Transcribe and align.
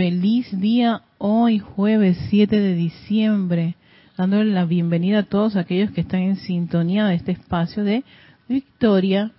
feliz 0.00 0.48
día 0.58 1.02
hoy, 1.18 1.58
jueves 1.58 2.16
7 2.30 2.58
de 2.58 2.74
diciembre, 2.74 3.76
dándole 4.16 4.50
la 4.50 4.64
bienvenida 4.64 5.18
a 5.18 5.22
todos 5.24 5.56
aquellos 5.56 5.90
que 5.90 6.00
están 6.00 6.20
en 6.20 6.36
sintonía 6.36 7.04
de 7.04 7.16
este 7.16 7.32
espacio 7.32 7.84
de 7.84 8.02
victoria 8.48 9.32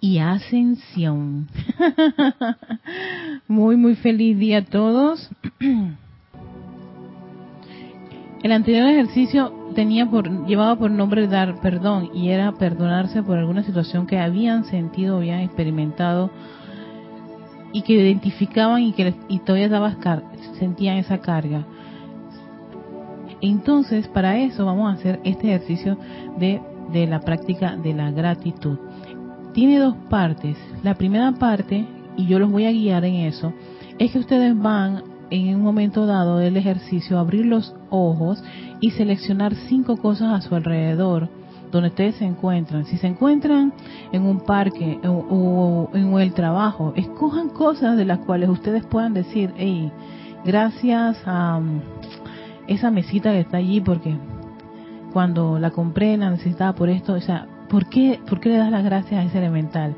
y 0.00 0.18
ascensión. 0.18 1.46
muy, 3.46 3.76
muy 3.76 3.94
feliz 3.94 4.36
día 4.40 4.58
a 4.58 4.64
todos. 4.64 5.30
El 8.42 8.50
anterior 8.50 8.88
ejercicio 8.88 9.52
tenía 9.76 10.06
por, 10.06 10.48
llevaba 10.48 10.74
por 10.74 10.90
nombre 10.90 11.28
dar 11.28 11.60
perdón 11.60 12.10
y 12.12 12.30
era 12.30 12.50
perdonarse 12.50 13.22
por 13.22 13.38
alguna 13.38 13.62
situación 13.62 14.08
que 14.08 14.18
habían 14.18 14.64
sentido, 14.64 15.18
habían 15.18 15.42
experimentado 15.42 16.32
y 17.76 17.82
que 17.82 17.92
identificaban 17.92 18.80
y 18.84 18.92
que 18.94 19.12
y 19.28 19.40
todavía 19.40 19.68
daba, 19.68 19.94
sentían 20.58 20.96
esa 20.96 21.18
carga. 21.18 21.66
Entonces, 23.42 24.08
para 24.08 24.38
eso 24.38 24.64
vamos 24.64 24.88
a 24.88 24.94
hacer 24.94 25.20
este 25.24 25.48
ejercicio 25.48 25.98
de, 26.38 26.62
de 26.90 27.06
la 27.06 27.20
práctica 27.20 27.76
de 27.76 27.92
la 27.92 28.10
gratitud. 28.12 28.78
Tiene 29.52 29.78
dos 29.78 29.94
partes. 30.08 30.56
La 30.82 30.94
primera 30.94 31.32
parte, 31.32 31.86
y 32.16 32.24
yo 32.24 32.38
los 32.38 32.50
voy 32.50 32.64
a 32.64 32.72
guiar 32.72 33.04
en 33.04 33.16
eso, 33.16 33.52
es 33.98 34.10
que 34.10 34.20
ustedes 34.20 34.58
van 34.58 35.02
en 35.28 35.56
un 35.56 35.60
momento 35.60 36.06
dado 36.06 36.38
del 36.38 36.56
ejercicio 36.56 37.18
abrir 37.18 37.44
los 37.44 37.74
ojos 37.90 38.42
y 38.80 38.92
seleccionar 38.92 39.54
cinco 39.68 39.98
cosas 39.98 40.32
a 40.32 40.48
su 40.48 40.54
alrededor 40.54 41.28
donde 41.76 41.90
ustedes 41.90 42.16
se 42.16 42.24
encuentran. 42.24 42.84
Si 42.86 42.96
se 42.96 43.06
encuentran 43.06 43.72
en 44.12 44.22
un 44.22 44.40
parque 44.40 44.98
o, 45.04 45.90
en 45.94 46.12
el 46.18 46.32
trabajo, 46.32 46.92
escojan 46.96 47.50
cosas 47.50 47.96
de 47.96 48.04
las 48.04 48.18
cuales 48.20 48.48
ustedes 48.48 48.84
puedan 48.86 49.14
decir, 49.14 49.52
hey, 49.56 49.90
gracias 50.44 51.18
a 51.26 51.58
um, 51.58 51.80
esa 52.66 52.90
mesita 52.90 53.30
que 53.32 53.40
está 53.40 53.58
allí 53.58 53.80
porque 53.80 54.16
cuando 55.12 55.58
la 55.58 55.70
compré 55.70 56.16
la 56.16 56.30
necesitaba 56.30 56.74
por 56.74 56.88
esto, 56.88 57.14
o 57.14 57.20
sea, 57.20 57.46
¿por 57.68 57.86
qué, 57.86 58.20
¿por 58.28 58.40
qué 58.40 58.50
le 58.50 58.58
das 58.58 58.70
las 58.70 58.84
gracias 58.84 59.20
a 59.20 59.24
ese 59.24 59.38
elemental? 59.38 59.94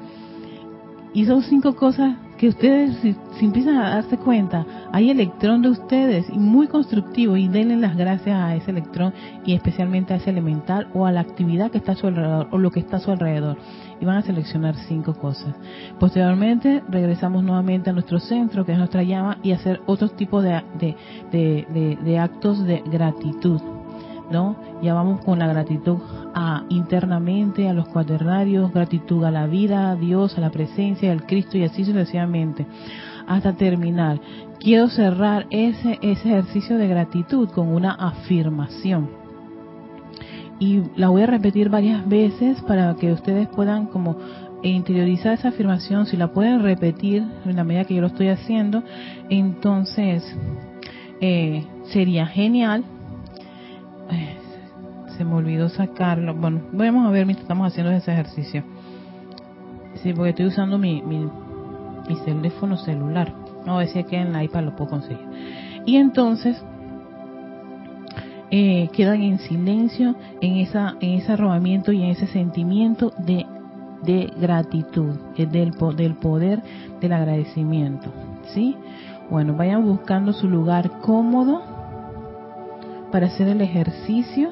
Y 1.15 1.25
son 1.25 1.43
cinco 1.43 1.75
cosas 1.75 2.15
que 2.39 2.48
ustedes, 2.48 2.97
si, 2.98 3.44
empiezan 3.44 3.77
a 3.77 3.91
darse 3.91 4.17
cuenta, 4.17 4.64
hay 4.92 5.11
electrón 5.11 5.61
de 5.61 5.70
ustedes 5.70 6.27
y 6.31 6.39
muy 6.39 6.69
constructivo 6.69 7.36
y 7.36 7.48
denle 7.48 7.77
las 7.77 7.97
gracias 7.97 8.36
a 8.36 8.55
ese 8.55 8.70
electrón 8.70 9.12
y 9.44 9.55
especialmente 9.55 10.14
a 10.14 10.17
ese 10.17 10.31
elemental 10.31 10.89
o 10.94 11.05
a 11.05 11.12
la 11.12 11.20
actividad 11.20 11.70
que 11.70 11.78
está 11.78 11.92
a 11.92 11.97
su 11.97 12.06
alrededor 12.06 12.48
o 12.53 12.59
lo 12.59 12.70
que 12.70 12.81
está 12.81 12.97
a 12.97 13.00
su 13.00 13.11
alrededor. 13.11 13.59
Y 14.00 14.05
van 14.05 14.19
a 14.19 14.22
seleccionar 14.22 14.77
cinco 14.86 15.14
cosas. 15.14 15.55
Posteriormente 15.98 16.84
regresamos 16.89 17.42
nuevamente 17.42 17.91
a 17.91 17.92
nuestro 17.92 18.20
centro, 18.20 18.64
que 18.64 18.72
es 18.72 18.78
nuestra 18.78 19.03
llama, 19.03 19.39
y 19.42 19.50
hacer 19.50 19.81
otros 19.86 20.14
tipos 20.14 20.44
de, 20.44 20.97
de 21.31 22.19
actos 22.19 22.64
de 22.64 22.83
gratitud. 22.86 23.78
¿No? 24.31 24.57
Ya 24.83 24.95
vamos 24.95 25.25
con 25.25 25.39
la 25.39 25.47
gratitud 25.47 25.98
a, 26.34 26.65
internamente 26.69 27.69
a 27.69 27.73
los 27.73 27.89
cuaternarios, 27.89 28.73
gratitud 28.73 29.25
a 29.25 29.31
la 29.31 29.47
vida, 29.47 29.91
a 29.91 29.97
Dios, 29.97 30.37
a 30.37 30.41
la 30.41 30.51
presencia 30.51 31.11
del 31.11 31.25
Cristo 31.25 31.57
y 31.59 31.65
así 31.65 31.84
sucesivamente, 31.84 32.67
hasta 33.27 33.55
terminar. 33.55 34.21
Quiero 34.61 34.89
cerrar 34.89 35.47
ese, 35.51 35.99
ese 36.03 36.29
ejercicio 36.29 36.77
de 36.77 36.89
gratitud 36.89 37.49
con 37.51 37.69
una 37.69 37.93
afirmación. 37.93 39.11
Y 40.61 40.83
la 40.97 41.09
voy 41.09 41.23
a 41.23 41.27
repetir 41.27 41.69
varias 41.69 42.06
veces 42.09 42.61
para 42.62 42.95
que 42.97 43.12
ustedes 43.12 43.47
puedan 43.49 43.87
como 43.87 44.17
interiorizar 44.62 45.34
esa 45.34 45.49
afirmación, 45.49 46.06
si 46.06 46.17
la 46.17 46.33
pueden 46.33 46.62
repetir 46.62 47.23
en 47.45 47.56
la 47.56 47.62
medida 47.62 47.84
que 47.84 47.95
yo 47.95 48.01
lo 48.01 48.09
estoy 48.09 48.29
haciendo, 48.29 48.83
entonces 49.31 50.25
eh, 51.21 51.65
sería 51.84 52.27
genial 52.27 52.84
se 55.19 55.25
me 55.25 55.35
olvidó 55.35 55.69
sacarlo. 55.69 56.33
Bueno, 56.35 56.63
vamos 56.73 57.06
a 57.06 57.11
ver 57.11 57.27
mientras 57.27 57.43
estamos 57.43 57.67
haciendo 57.67 57.93
ese 57.93 58.12
ejercicio. 58.12 58.62
Sí, 59.97 60.12
porque 60.12 60.31
estoy 60.31 60.47
usando 60.47 60.79
mi, 60.79 61.03
mi, 61.03 61.29
teléfono 62.25 62.77
celular. 62.77 63.34
No, 63.67 63.81
decía 63.81 64.05
que 64.05 64.17
en 64.17 64.33
la 64.33 64.45
iPad 64.45 64.62
lo 64.62 64.77
puedo 64.77 64.91
conseguir. 64.91 65.27
Y 65.84 65.97
entonces 65.97 66.62
eh, 68.51 68.89
quedan 68.93 69.21
en 69.23 69.41
silencio 69.41 70.15
en 70.41 70.57
esa 70.57 70.95
en 71.01 71.15
ese 71.15 71.33
arrobamiento 71.33 71.91
y 71.91 72.03
en 72.03 72.11
ese 72.11 72.28
sentimiento 72.28 73.12
de, 73.19 73.45
de 74.05 74.33
gratitud, 74.41 75.15
del, 75.37 75.73
del 75.97 76.15
poder 76.15 76.62
del 77.01 77.12
agradecimiento. 77.12 78.12
¿Sí? 78.55 78.77
Bueno, 79.31 79.55
vayan 79.55 79.84
buscando 79.84 80.33
su 80.33 80.49
lugar 80.49 81.01
cómodo 81.01 81.61
para 83.11 83.27
hacer 83.27 83.49
el 83.49 83.61
ejercicio 83.61 84.51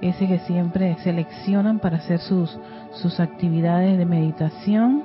ese 0.00 0.26
que 0.26 0.38
siempre 0.40 0.96
seleccionan 1.02 1.78
para 1.78 1.98
hacer 1.98 2.20
sus, 2.20 2.56
sus 2.94 3.20
actividades 3.20 3.98
de 3.98 4.06
meditación. 4.06 5.02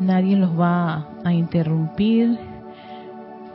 Nadie 0.00 0.36
los 0.36 0.58
va 0.58 1.08
a 1.24 1.32
interrumpir. 1.32 2.38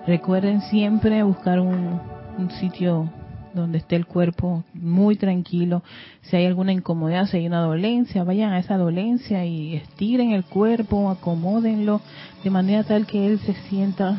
Recuerden 0.06 0.62
siempre 0.62 1.24
buscar 1.24 1.60
un, 1.60 2.00
un 2.38 2.52
sitio 2.52 3.10
donde 3.54 3.80
esté 3.80 3.96
el 3.96 4.06
cuerpo 4.06 4.64
muy 4.74 5.16
tranquilo. 5.16 5.84
Si 6.22 6.36
hay 6.36 6.46
alguna 6.46 6.72
incomodidad, 6.72 7.26
si 7.26 7.38
hay 7.38 7.48
una 7.48 7.62
dolencia, 7.62 8.24
vayan 8.24 8.54
a 8.54 8.60
esa 8.60 8.78
dolencia 8.78 9.46
y 9.46 9.76
estiren 9.76 10.32
el 10.32 10.46
cuerpo, 10.46 11.10
acomódenlo 11.10 12.02
de 12.44 12.50
manera 12.50 12.84
tal 12.84 13.06
que 13.06 13.26
él 13.28 13.40
se 13.40 13.54
sienta, 13.68 14.18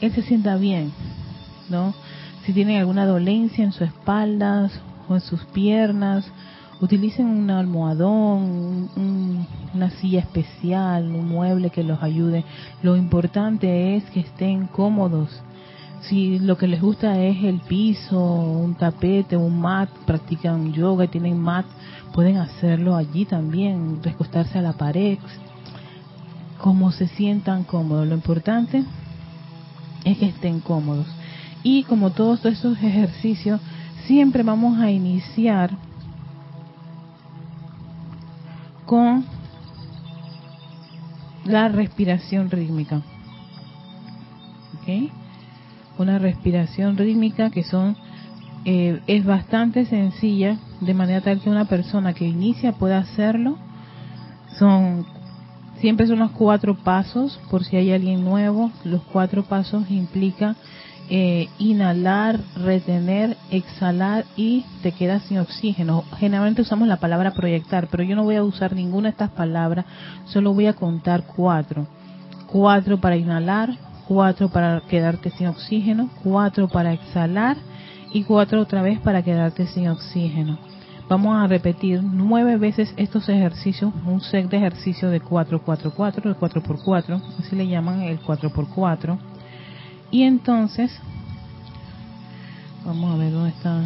él 0.00 0.12
se 0.12 0.22
sienta 0.22 0.56
bien, 0.56 0.92
¿no? 1.70 1.94
Si 2.48 2.54
tienen 2.54 2.78
alguna 2.78 3.04
dolencia 3.04 3.62
en 3.62 3.72
sus 3.72 3.82
espaldas 3.82 4.72
o 5.06 5.14
en 5.14 5.20
sus 5.20 5.44
piernas, 5.44 6.24
utilicen 6.80 7.26
un 7.26 7.50
almohadón, 7.50 8.88
una 9.74 9.90
silla 9.90 10.20
especial, 10.20 11.14
un 11.14 11.28
mueble 11.28 11.68
que 11.68 11.82
los 11.82 12.02
ayude. 12.02 12.46
Lo 12.82 12.96
importante 12.96 13.96
es 13.96 14.04
que 14.04 14.20
estén 14.20 14.66
cómodos. 14.66 15.28
Si 16.00 16.38
lo 16.38 16.56
que 16.56 16.68
les 16.68 16.80
gusta 16.80 17.22
es 17.22 17.44
el 17.44 17.60
piso, 17.60 18.18
un 18.18 18.76
tapete, 18.76 19.36
un 19.36 19.60
mat, 19.60 19.90
practican 20.06 20.72
yoga 20.72 21.04
y 21.04 21.08
tienen 21.08 21.38
mat, 21.38 21.66
pueden 22.14 22.38
hacerlo 22.38 22.96
allí 22.96 23.26
también, 23.26 24.02
recostarse 24.02 24.58
a 24.58 24.62
la 24.62 24.72
pared, 24.72 25.18
como 26.56 26.92
se 26.92 27.08
sientan 27.08 27.64
cómodos. 27.64 28.08
Lo 28.08 28.14
importante 28.14 28.84
es 30.06 30.16
que 30.16 30.28
estén 30.28 30.60
cómodos. 30.60 31.17
Y 31.70 31.82
como 31.82 32.12
todos 32.12 32.42
estos 32.46 32.78
ejercicios, 32.82 33.60
siempre 34.06 34.42
vamos 34.42 34.80
a 34.80 34.90
iniciar 34.90 35.70
con 38.86 39.26
la 41.44 41.68
respiración 41.68 42.50
rítmica. 42.50 43.02
¿Ok? 44.76 45.12
Una 45.98 46.18
respiración 46.18 46.96
rítmica 46.96 47.50
que 47.50 47.64
son 47.64 47.98
eh, 48.64 49.02
es 49.06 49.26
bastante 49.26 49.84
sencilla, 49.84 50.56
de 50.80 50.94
manera 50.94 51.20
tal 51.20 51.42
que 51.42 51.50
una 51.50 51.66
persona 51.66 52.14
que 52.14 52.26
inicia 52.26 52.72
pueda 52.72 52.96
hacerlo. 52.96 53.58
Son 54.58 55.04
siempre 55.80 56.06
son 56.06 56.20
los 56.20 56.30
cuatro 56.30 56.78
pasos, 56.78 57.38
por 57.50 57.62
si 57.62 57.76
hay 57.76 57.92
alguien 57.92 58.24
nuevo, 58.24 58.72
los 58.84 59.02
cuatro 59.02 59.42
pasos 59.44 59.90
implican 59.90 60.56
eh, 61.10 61.48
inhalar, 61.58 62.38
retener, 62.56 63.36
exhalar 63.50 64.24
y 64.36 64.64
te 64.82 64.92
quedas 64.92 65.22
sin 65.22 65.38
oxígeno. 65.38 66.04
Generalmente 66.18 66.62
usamos 66.62 66.86
la 66.86 66.98
palabra 66.98 67.32
proyectar, 67.32 67.88
pero 67.88 68.02
yo 68.02 68.14
no 68.14 68.24
voy 68.24 68.36
a 68.36 68.44
usar 68.44 68.74
ninguna 68.74 69.08
de 69.08 69.12
estas 69.12 69.30
palabras, 69.30 69.86
solo 70.26 70.52
voy 70.52 70.66
a 70.66 70.74
contar 70.74 71.24
cuatro. 71.24 71.86
Cuatro 72.46 72.98
para 72.98 73.16
inhalar, 73.16 73.70
cuatro 74.06 74.48
para 74.50 74.82
quedarte 74.82 75.30
sin 75.30 75.46
oxígeno, 75.46 76.10
cuatro 76.22 76.68
para 76.68 76.92
exhalar 76.92 77.56
y 78.12 78.24
cuatro 78.24 78.60
otra 78.60 78.82
vez 78.82 79.00
para 79.00 79.22
quedarte 79.22 79.66
sin 79.66 79.88
oxígeno. 79.88 80.58
Vamos 81.08 81.42
a 81.42 81.46
repetir 81.46 82.02
nueve 82.02 82.58
veces 82.58 82.92
estos 82.98 83.30
ejercicios, 83.30 83.94
un 84.04 84.20
set 84.20 84.50
de 84.50 84.58
ejercicio 84.58 85.08
de 85.08 85.22
4-4-4, 85.22 86.22
de 86.22 86.36
4x4, 86.36 87.22
así 87.38 87.56
le 87.56 87.66
llaman 87.66 88.02
el 88.02 88.20
4x4 88.20 89.18
y 90.10 90.22
entonces, 90.22 90.90
vamos 92.84 93.14
a 93.14 93.18
ver 93.18 93.32
dónde 93.32 93.50
está. 93.50 93.82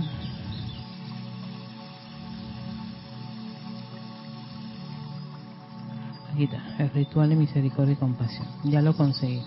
Aquí 6.32 6.44
está, 6.44 6.62
el 6.78 6.90
ritual 6.90 7.28
de 7.28 7.36
misericordia 7.36 7.92
y 7.92 7.96
compasión. 7.96 8.46
Ya 8.64 8.80
lo 8.80 8.96
conseguí. 8.96 9.42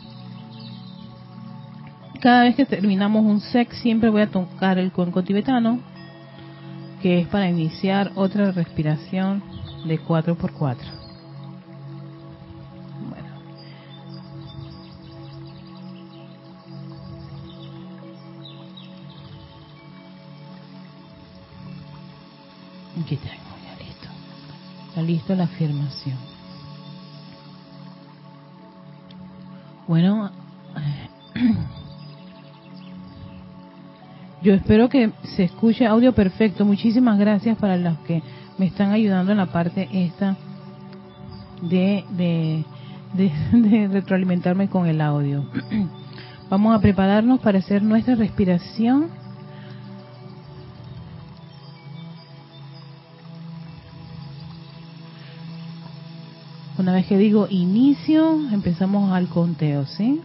Cada 2.22 2.44
vez 2.44 2.56
que 2.56 2.66
terminamos 2.66 3.24
un 3.24 3.40
sex, 3.40 3.78
siempre 3.78 4.10
voy 4.10 4.22
a 4.22 4.32
tocar 4.32 4.78
el 4.78 4.92
cuenco 4.92 5.24
tibetano, 5.24 5.80
que 7.02 7.22
es 7.22 7.28
para 7.28 7.50
iniciar 7.50 8.12
otra 8.16 8.52
respiración 8.52 9.44
de 9.86 10.00
4x4. 10.00 11.05
Listo 25.06 25.36
la 25.36 25.46
afirmación. 25.46 26.18
Bueno, 29.88 30.32
yo 34.42 34.54
espero 34.54 34.90
que 34.90 35.12
se 35.36 35.44
escuche 35.44 35.86
audio 35.86 36.14
perfecto. 36.14 36.66
Muchísimas 36.66 37.20
gracias 37.20 37.58
para 37.58 37.78
los 37.78 37.98
que 38.00 38.24
me 38.58 38.66
están 38.66 38.92
ayudando 38.92 39.32
en 39.32 39.38
la 39.38 39.48
parte 39.48 39.88
esta 39.92 40.36
de, 41.62 42.04
de, 42.12 42.66
de 43.14 43.88
retroalimentarme 43.92 44.70
con 44.70 44.88
el 44.88 45.02
audio. 45.02 45.46
Vamos 46.50 46.76
a 46.76 46.80
prepararnos 46.80 47.40
para 47.40 47.60
hacer 47.60 47.84
nuestra 47.84 48.16
respiración. 48.16 49.10
Una 56.86 56.94
vez 56.94 57.08
que 57.08 57.18
digo 57.18 57.48
inicio, 57.50 58.48
empezamos 58.52 59.12
al 59.12 59.28
conteo, 59.28 59.88
¿sí? 59.88 60.22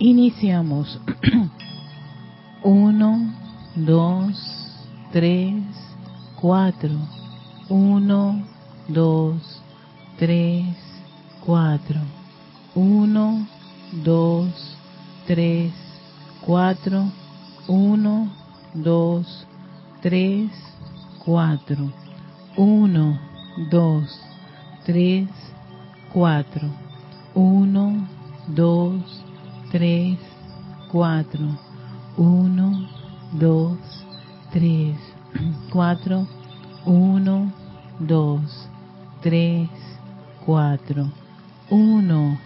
Iniciamos. 0.00 1.00
Uno, 2.64 3.32
dos, 3.76 4.36
tres, 5.12 5.54
cuatro. 6.40 6.90
Uno, 7.68 8.44
dos, 8.88 9.62
tres, 10.18 10.76
cuatro. 11.44 12.15
1, 12.76 13.46
2, 14.04 14.52
3, 15.26 15.72
4, 16.46 17.10
1, 17.68 18.30
2, 18.74 19.24
3, 20.02 20.50
4, 21.24 21.92
1, 22.58 23.18
2, 23.70 24.06
3, 24.84 25.28
4, 26.12 26.70
1, 27.34 28.08
2, 28.54 29.02
3, 29.72 30.18
4, 30.92 31.58
1, 32.18 32.88
2, 33.38 33.78
3, 34.52 34.96
4, 35.72 36.26
1, 36.84 37.52
2, 38.06 38.40
3, 39.22 39.68
4, 40.44 41.10
1, 41.70 42.45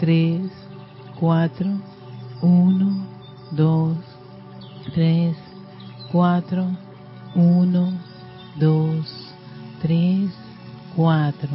3, 0.00 0.50
4, 1.18 1.80
1, 2.42 3.06
2, 3.52 3.96
3, 4.94 5.36
4, 6.12 6.66
1, 7.34 7.92
2, 8.58 9.34
3, 9.82 10.30
4, 10.96 11.48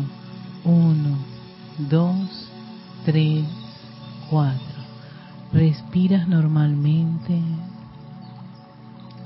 1, 0.66 1.18
2, 1.90 2.50
3, 3.06 3.46
4. 4.30 4.60
Respiras 5.54 6.28
normalmente 6.28 7.40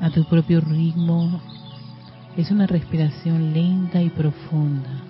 a 0.01 0.09
tu 0.11 0.25
propio 0.25 0.61
ritmo. 0.61 1.41
Es 2.35 2.51
una 2.51 2.67
respiración 2.67 3.53
lenta 3.53 4.01
y 4.01 4.09
profunda. 4.09 5.06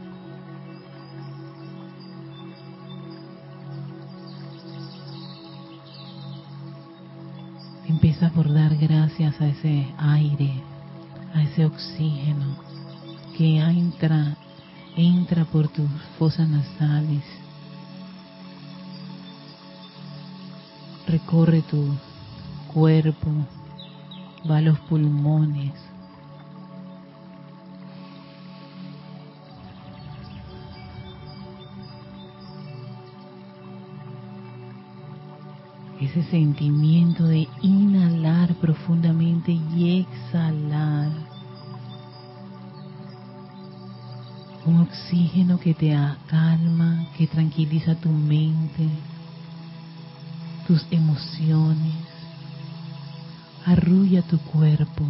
Empieza 7.88 8.30
por 8.32 8.54
dar 8.54 8.76
gracias 8.76 9.40
a 9.40 9.48
ese 9.48 9.88
aire, 9.98 10.62
a 11.34 11.42
ese 11.42 11.66
oxígeno 11.66 12.58
que 13.38 13.60
entra, 13.60 14.36
entra 14.98 15.46
por 15.46 15.70
tus 15.70 15.90
fosas 16.20 16.50
nasales, 16.50 17.24
recorre 21.08 21.62
tu 21.62 21.96
cuerpo, 22.74 23.32
va 24.50 24.58
a 24.58 24.62
los 24.62 24.80
pulmones. 24.82 25.87
Ese 36.00 36.22
sentimiento 36.30 37.24
de 37.24 37.48
inhalar 37.64 38.54
profundamente 38.56 39.52
y 39.52 40.02
exhalar. 40.02 41.12
Un 44.64 44.82
oxígeno 44.82 45.60
que 45.60 45.74
te 45.74 45.98
calma, 46.28 47.08
que 47.18 47.26
tranquiliza 47.26 47.96
tu 47.96 48.10
mente, 48.10 48.88
tus 50.68 50.86
emociones. 50.92 51.96
Arrulla 53.66 54.22
tu 54.22 54.38
cuerpo, 54.38 55.04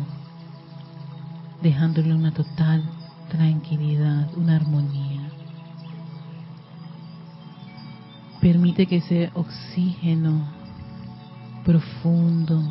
dejándole 1.61 2.13
una 2.13 2.33
total 2.33 2.81
tranquilidad, 3.29 4.29
una 4.37 4.55
armonía. 4.55 5.31
Permite 8.39 8.85
que 8.85 8.97
ese 8.97 9.31
oxígeno 9.33 10.56
profundo, 11.67 12.63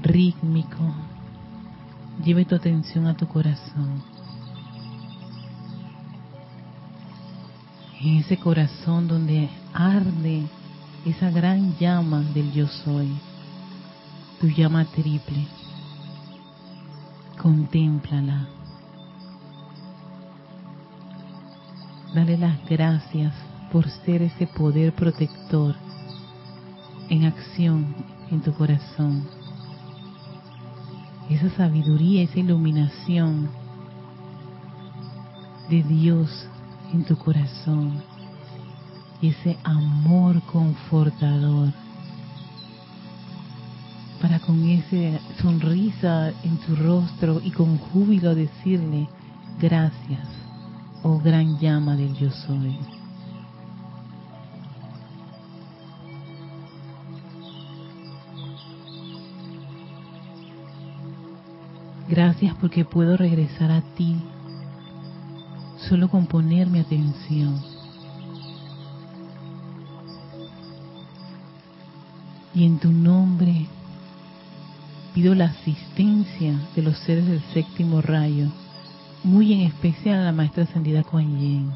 rítmico, 0.00 0.94
lleve 2.24 2.46
tu 2.46 2.54
atención 2.54 3.06
a 3.06 3.14
tu 3.14 3.28
corazón. 3.28 4.02
En 8.00 8.16
ese 8.16 8.38
corazón 8.38 9.06
donde 9.06 9.50
arde 9.74 10.46
esa 11.04 11.28
gran 11.30 11.76
llama 11.76 12.22
del 12.32 12.52
yo 12.52 12.66
soy, 12.68 13.14
tu 14.40 14.46
llama 14.46 14.86
triple. 14.86 15.46
Contémplala. 17.36 18.48
Dale 22.14 22.38
las 22.38 22.64
gracias 22.64 23.34
por 23.70 23.86
ser 23.90 24.22
ese 24.22 24.46
poder 24.46 24.94
protector 24.94 25.76
en 27.08 27.24
acción 27.24 27.94
en 28.30 28.40
tu 28.40 28.52
corazón. 28.52 29.26
Esa 31.30 31.50
sabiduría, 31.50 32.22
esa 32.22 32.38
iluminación 32.38 33.50
de 35.68 35.82
Dios 35.82 36.48
en 36.92 37.04
tu 37.04 37.16
corazón. 37.16 38.02
Y 39.20 39.28
ese 39.28 39.58
amor 39.64 40.40
confortador 40.42 41.72
para 44.20 44.40
con 44.40 44.68
esa 44.68 45.20
sonrisa 45.40 46.30
en 46.42 46.56
tu 46.58 46.76
rostro 46.76 47.40
y 47.42 47.50
con 47.50 47.78
júbilo 47.78 48.34
decirle 48.34 49.08
gracias 49.60 50.26
oh 51.02 51.18
gran 51.18 51.58
llama 51.58 51.96
del 51.96 52.14
yo 52.14 52.30
soy. 52.30 52.97
Gracias 62.08 62.54
porque 62.60 62.84
puedo 62.84 63.16
regresar 63.16 63.70
a 63.70 63.82
ti 63.94 64.16
solo 65.88 66.08
con 66.08 66.26
poner 66.26 66.66
mi 66.68 66.78
atención. 66.78 67.62
Y 72.54 72.64
en 72.64 72.78
tu 72.78 72.90
nombre 72.90 73.66
pido 75.14 75.34
la 75.34 75.46
asistencia 75.46 76.58
de 76.74 76.82
los 76.82 76.96
seres 76.98 77.26
del 77.26 77.42
séptimo 77.52 78.00
rayo 78.00 78.48
muy 79.22 79.52
en 79.52 79.60
especial 79.60 80.20
a 80.20 80.24
la 80.24 80.32
maestra 80.32 80.64
ascendida 80.64 81.02
Kuan 81.02 81.38
Yin, 81.38 81.72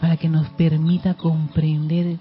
para 0.00 0.16
que 0.16 0.28
nos 0.28 0.48
permita 0.50 1.14
comprender 1.14 2.18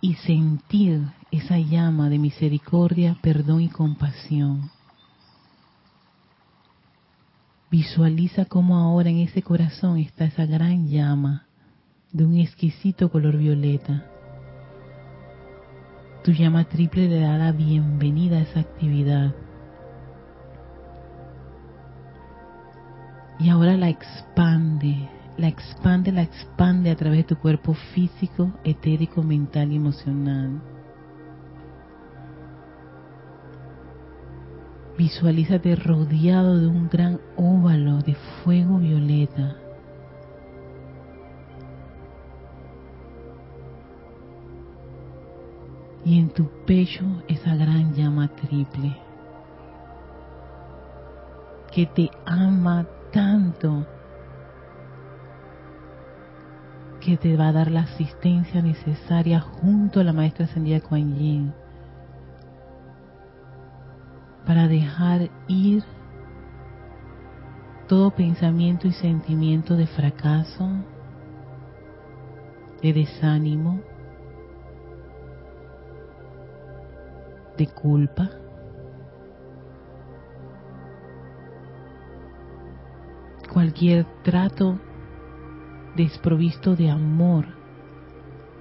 y 0.00 0.14
sentir 0.14 1.08
esa 1.30 1.58
llama 1.58 2.08
de 2.08 2.18
misericordia, 2.18 3.16
perdón 3.22 3.62
y 3.62 3.68
compasión. 3.68 4.70
Visualiza 7.70 8.46
cómo 8.46 8.76
ahora 8.76 9.10
en 9.10 9.18
ese 9.18 9.42
corazón 9.42 9.98
está 9.98 10.24
esa 10.24 10.46
gran 10.46 10.88
llama 10.88 11.46
de 12.12 12.24
un 12.24 12.38
exquisito 12.38 13.10
color 13.10 13.36
violeta 13.36 14.04
tu 16.28 16.34
llama 16.34 16.64
triple 16.64 17.08
le 17.08 17.20
da 17.20 17.38
la 17.38 17.52
bienvenida 17.52 18.36
a 18.36 18.40
esa 18.42 18.60
actividad. 18.60 19.34
Y 23.38 23.48
ahora 23.48 23.78
la 23.78 23.88
expande, 23.88 25.08
la 25.38 25.48
expande, 25.48 26.12
la 26.12 26.20
expande 26.20 26.90
a 26.90 26.96
través 26.96 27.20
de 27.20 27.34
tu 27.34 27.36
cuerpo 27.36 27.72
físico, 27.94 28.52
etérico, 28.62 29.22
mental 29.22 29.72
y 29.72 29.76
emocional. 29.76 30.60
Visualízate 34.98 35.76
rodeado 35.76 36.58
de 36.58 36.66
un 36.66 36.88
gran 36.88 37.20
óvalo 37.36 37.98
de 37.98 38.16
fuego 38.42 38.78
violeta. 38.78 39.56
Y 46.04 46.18
en 46.18 46.30
tu 46.30 46.48
pecho 46.66 47.04
esa 47.28 47.54
gran 47.54 47.94
llama 47.94 48.26
triple 48.34 48.96
que 51.70 51.86
te 51.86 52.10
ama 52.26 52.84
tanto 53.12 53.86
que 56.98 57.16
te 57.16 57.36
va 57.36 57.48
a 57.48 57.52
dar 57.52 57.70
la 57.70 57.82
asistencia 57.82 58.62
necesaria 58.62 59.38
junto 59.38 60.00
a 60.00 60.04
la 60.04 60.12
maestra 60.12 60.46
ascendida 60.46 60.80
Kuan 60.80 61.16
Yin 61.16 61.54
para 64.48 64.66
dejar 64.66 65.28
ir 65.46 65.84
todo 67.86 68.10
pensamiento 68.12 68.88
y 68.88 68.92
sentimiento 68.92 69.76
de 69.76 69.86
fracaso, 69.86 70.70
de 72.80 72.94
desánimo, 72.94 73.82
de 77.58 77.66
culpa? 77.66 78.30
Cualquier 83.52 84.06
trato 84.22 84.78
desprovisto 85.94 86.74
de 86.74 86.88
amor 86.88 87.44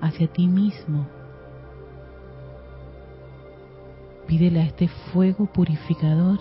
hacia 0.02 0.28
ti 0.28 0.50
mismo. 0.50 1.17
Pídele 4.28 4.62
a 4.62 4.66
este 4.66 4.88
fuego 4.88 5.46
purificador, 5.46 6.40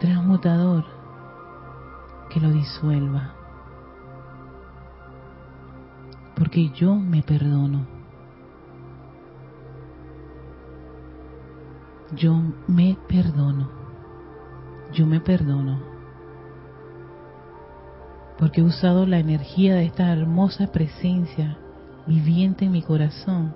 transmutador, 0.00 0.84
que 2.30 2.40
lo 2.40 2.50
disuelva. 2.50 3.34
Porque 6.34 6.70
yo 6.70 6.96
me 6.96 7.22
perdono. 7.22 8.02
yo 12.14 12.34
me 12.66 12.96
perdono, 13.08 13.70
yo 14.92 15.06
me 15.06 15.20
perdono, 15.20 15.80
porque 18.38 18.60
he 18.60 18.64
usado 18.64 19.06
la 19.06 19.18
energía 19.18 19.74
de 19.74 19.86
esta 19.86 20.12
hermosa 20.12 20.70
presencia 20.72 21.58
viviente 22.06 22.66
en 22.66 22.72
mi 22.72 22.82
corazón 22.82 23.54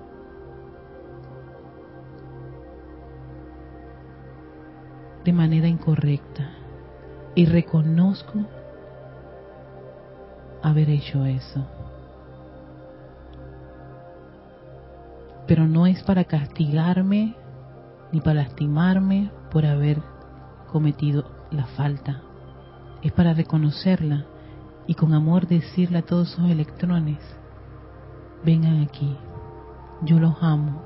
de 5.27 5.33
manera 5.33 5.67
incorrecta 5.67 6.53
y 7.35 7.47
reconozco 7.47 8.47
haber 10.63 10.89
hecho 10.89 11.25
eso. 11.25 11.67
Pero 15.49 15.67
no 15.67 15.89
es 15.89 16.01
para 16.05 16.25
castigarme 16.25 17.35
ni 18.13 18.21
para 18.21 18.45
lastimarme 18.45 19.33
por 19.51 19.67
haber 19.67 20.01
cometido 20.71 21.25
la 21.51 21.67
falta. 21.67 22.23
Es 23.03 23.11
para 23.11 23.35
reconocerla 23.35 24.27
y 24.87 24.95
con 24.95 25.13
amor 25.13 25.49
decirle 25.49 25.99
a 25.99 26.03
todos 26.03 26.35
esos 26.35 26.49
electrones, 26.49 27.19
vengan 28.45 28.81
aquí, 28.81 29.17
yo 30.03 30.21
los 30.21 30.41
amo 30.41 30.83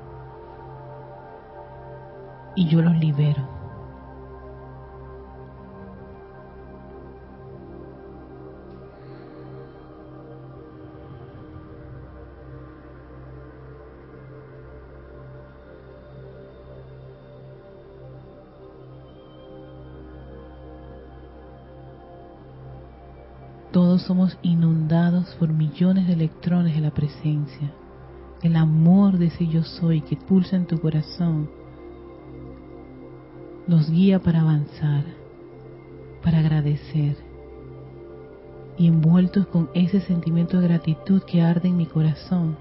y 2.55 2.67
yo 2.69 2.81
los 2.81 2.97
libero. 2.97 3.60
Todos 23.91 24.03
somos 24.03 24.37
inundados 24.41 25.35
por 25.37 25.49
millones 25.49 26.07
de 26.07 26.13
electrones 26.13 26.75
de 26.75 26.79
la 26.79 26.91
presencia. 26.91 27.73
El 28.41 28.55
amor 28.55 29.17
de 29.17 29.25
ese 29.25 29.47
yo 29.47 29.63
soy 29.63 29.99
que 29.99 30.15
pulsa 30.15 30.55
en 30.55 30.65
tu 30.65 30.79
corazón 30.79 31.49
nos 33.67 33.91
guía 33.91 34.19
para 34.19 34.39
avanzar, 34.39 35.03
para 36.23 36.39
agradecer. 36.39 37.17
Y 38.77 38.87
envueltos 38.87 39.45
con 39.47 39.69
ese 39.73 39.99
sentimiento 39.99 40.61
de 40.61 40.69
gratitud 40.69 41.23
que 41.23 41.41
arde 41.41 41.67
en 41.67 41.75
mi 41.75 41.85
corazón, 41.85 42.55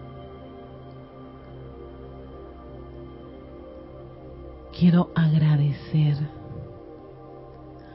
quiero 4.76 5.12
agradecer. 5.14 6.16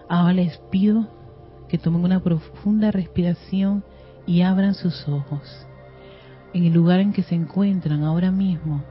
Ahora 0.08 0.32
les 0.32 0.58
pido 0.72 1.15
que 1.68 1.78
tomen 1.78 2.04
una 2.04 2.22
profunda 2.22 2.92
respiración 2.92 3.84
y 4.26 4.42
abran 4.42 4.74
sus 4.74 5.08
ojos. 5.08 5.68
En 6.54 6.64
el 6.64 6.74
lugar 6.74 7.00
en 7.00 7.12
que 7.12 7.24
se 7.24 7.36
encuentran 7.36 8.04
ahora 8.04 8.32
mismo, 8.32 8.84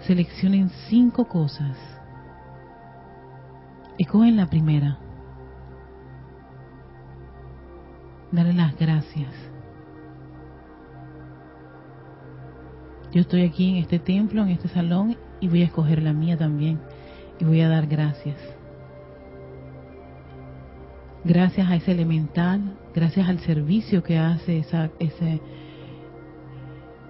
seleccionen 0.00 0.70
cinco 0.88 1.26
cosas. 1.26 1.76
Escogen 3.98 4.36
la 4.36 4.46
primera. 4.46 4.98
Dale 8.30 8.52
las 8.52 8.76
gracias. 8.78 9.34
Yo 13.10 13.22
estoy 13.22 13.42
aquí 13.42 13.70
en 13.70 13.76
este 13.76 13.98
templo, 13.98 14.42
en 14.42 14.50
este 14.50 14.68
salón, 14.68 15.16
y 15.40 15.48
voy 15.48 15.62
a 15.62 15.66
escoger 15.66 16.02
la 16.02 16.12
mía 16.12 16.36
también. 16.36 16.78
Y 17.40 17.44
voy 17.44 17.62
a 17.62 17.68
dar 17.68 17.86
gracias. 17.86 18.36
Gracias 21.24 21.68
a 21.68 21.74
ese 21.74 21.92
elemental, 21.92 22.76
gracias 22.94 23.28
al 23.28 23.40
servicio 23.40 24.02
que 24.02 24.18
hace 24.18 24.58
esa, 24.58 24.90
ese, 25.00 25.40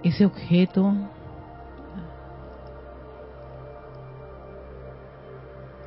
ese 0.03 0.25
objeto, 0.25 0.93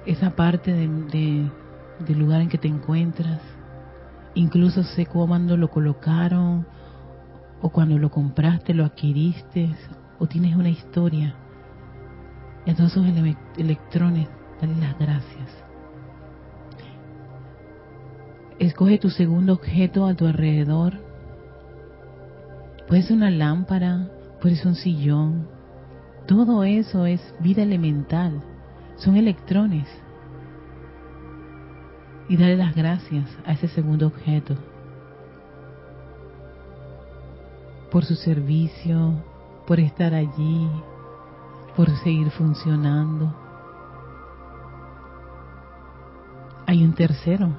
esa 0.07 0.31
parte 0.31 0.73
de, 0.73 1.51
del 1.99 2.19
lugar 2.19 2.41
en 2.41 2.49
que 2.49 2.59
te 2.59 2.69
encuentras. 2.69 3.41
Incluso 4.35 4.83
sé 4.85 5.07
cuándo 5.07 5.57
lo 5.57 5.69
colocaron, 5.69 6.65
o 7.61 7.69
cuando 7.71 7.99
lo 7.99 8.11
compraste, 8.11 8.73
lo 8.73 8.85
adquiriste, 8.85 9.69
o 10.19 10.27
tienes 10.27 10.57
una 10.57 10.71
historia. 10.71 11.35
Y 12.65 12.71
a 12.71 12.75
todos 12.77 12.93
esos 12.93 13.07
electrones, 13.57 14.29
dale 14.61 14.77
las 14.77 14.99
gracias. 14.99 15.72
Escoge 18.59 18.99
tu 18.99 19.11
segundo 19.11 19.55
objeto 19.55 20.07
a 20.07 20.15
tu 20.15 20.27
alrededor. 20.27 20.95
Puede 22.89 23.03
ser 23.03 23.17
una 23.17 23.31
lámpara, 23.31 24.09
puede 24.41 24.57
ser 24.57 24.69
un 24.69 24.75
sillón. 24.75 25.49
Todo 26.27 26.65
eso 26.65 27.07
es 27.07 27.21
vida 27.41 27.63
elemental. 27.63 28.43
Son 28.97 29.17
electrones. 29.17 29.89
Y 32.29 32.37
dale 32.37 32.57
las 32.57 32.75
gracias 32.75 33.29
a 33.45 33.53
ese 33.53 33.69
segundo 33.69 34.07
objeto 34.07 34.57
por 37.93 38.07
su 38.07 38.15
servicio, 38.15 39.23
por 39.67 39.79
estar 39.79 40.15
allí, 40.15 40.67
por 41.77 41.91
seguir 41.99 42.31
funcionando. 42.31 43.35
Hay 46.67 46.83
un 46.83 46.95
tercero. 46.95 47.51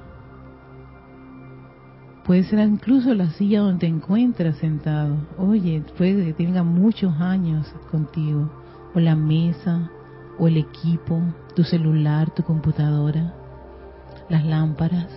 Puede 2.24 2.44
ser 2.44 2.58
incluso 2.60 3.12
la 3.14 3.30
silla 3.30 3.60
donde 3.60 3.80
te 3.80 3.86
encuentras 3.86 4.56
sentado. 4.56 5.16
Oye, 5.38 5.82
puede 5.96 6.24
que 6.24 6.32
tenga 6.32 6.62
muchos 6.62 7.12
años 7.20 7.66
contigo. 7.90 8.50
O 8.94 9.00
la 9.00 9.16
mesa, 9.16 9.90
o 10.38 10.48
el 10.48 10.56
equipo, 10.56 11.20
tu 11.54 11.64
celular, 11.64 12.30
tu 12.30 12.42
computadora, 12.42 13.34
las 14.28 14.44
lámparas. 14.44 15.08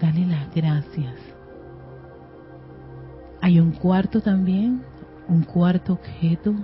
Dale 0.00 0.26
las 0.26 0.54
gracias. 0.54 1.14
Hay 3.40 3.58
un 3.58 3.72
cuarto 3.72 4.20
también 4.20 4.82
un 5.28 5.42
cuarto 5.42 5.94
objeto. 5.94 6.54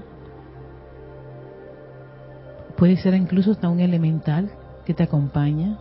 Puede 2.77 2.97
ser 2.97 3.15
incluso 3.15 3.53
hasta 3.53 3.69
un 3.69 3.81
elemental 3.81 4.51
que 4.85 4.95
te 4.95 5.03
acompaña, 5.03 5.79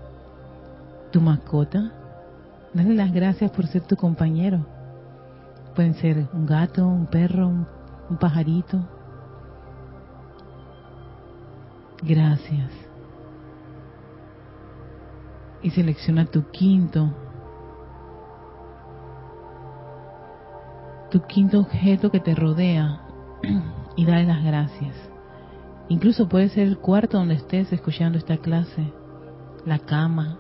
tu 1.12 1.22
mascota. 1.22 1.94
Dale 2.74 2.94
las 2.94 3.12
gracias 3.12 3.52
por 3.52 3.68
ser 3.68 3.84
tu 3.84 3.96
compañero. 3.96 4.66
Pueden 5.76 5.96
ser 5.96 6.28
un 6.34 6.46
gato, 6.46 6.88
un 6.88 7.08
perro, 7.08 7.48
un, 7.48 7.68
un 8.10 8.18
pajarito. 8.18 8.80
Gracias. 12.02 12.72
Y 15.62 15.72
selecciona 15.72 16.26
tu 16.26 16.44
quinto 16.52 17.14
tu 21.10 21.22
quinto 21.22 21.60
objeto 21.60 22.12
que 22.12 22.20
te 22.20 22.36
rodea 22.36 23.02
y 23.96 24.06
dale 24.06 24.26
las 24.26 24.44
gracias. 24.44 24.96
Incluso 25.90 26.30
puede 26.30 26.50
ser 26.50 26.68
el 26.68 26.78
cuarto 26.78 27.18
donde 27.18 27.34
estés 27.36 27.72
escuchando 27.74 28.18
esta 28.18 28.38
clase, 28.38 28.94
la 29.66 29.80
cama, 29.80 30.38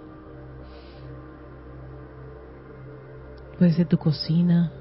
puede 3.60 3.74
ser 3.74 3.88
tu 3.88 3.98
cocina 3.98 4.72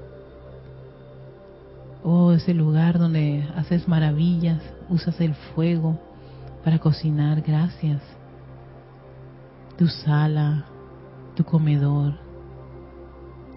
o 2.01 2.31
ese 2.31 2.53
lugar 2.53 2.97
donde 2.97 3.45
haces 3.57 3.89
maravillas, 3.89 4.63
usas 4.87 5.19
el 5.19 5.35
fuego 5.53 5.99
para 6.63 6.79
cocinar, 6.79 7.41
gracias. 7.41 8.01
Tu 9.77 9.87
sala, 9.87 10.63
tu 11.35 11.43
comedor, 11.43 12.13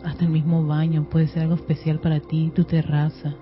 hasta 0.04 0.24
el 0.24 0.30
mismo 0.30 0.66
baño 0.66 1.06
puede 1.08 1.28
ser 1.28 1.42
algo 1.42 1.54
especial 1.54 2.00
para 2.00 2.18
ti, 2.18 2.50
tu 2.52 2.64
terraza. 2.64 3.32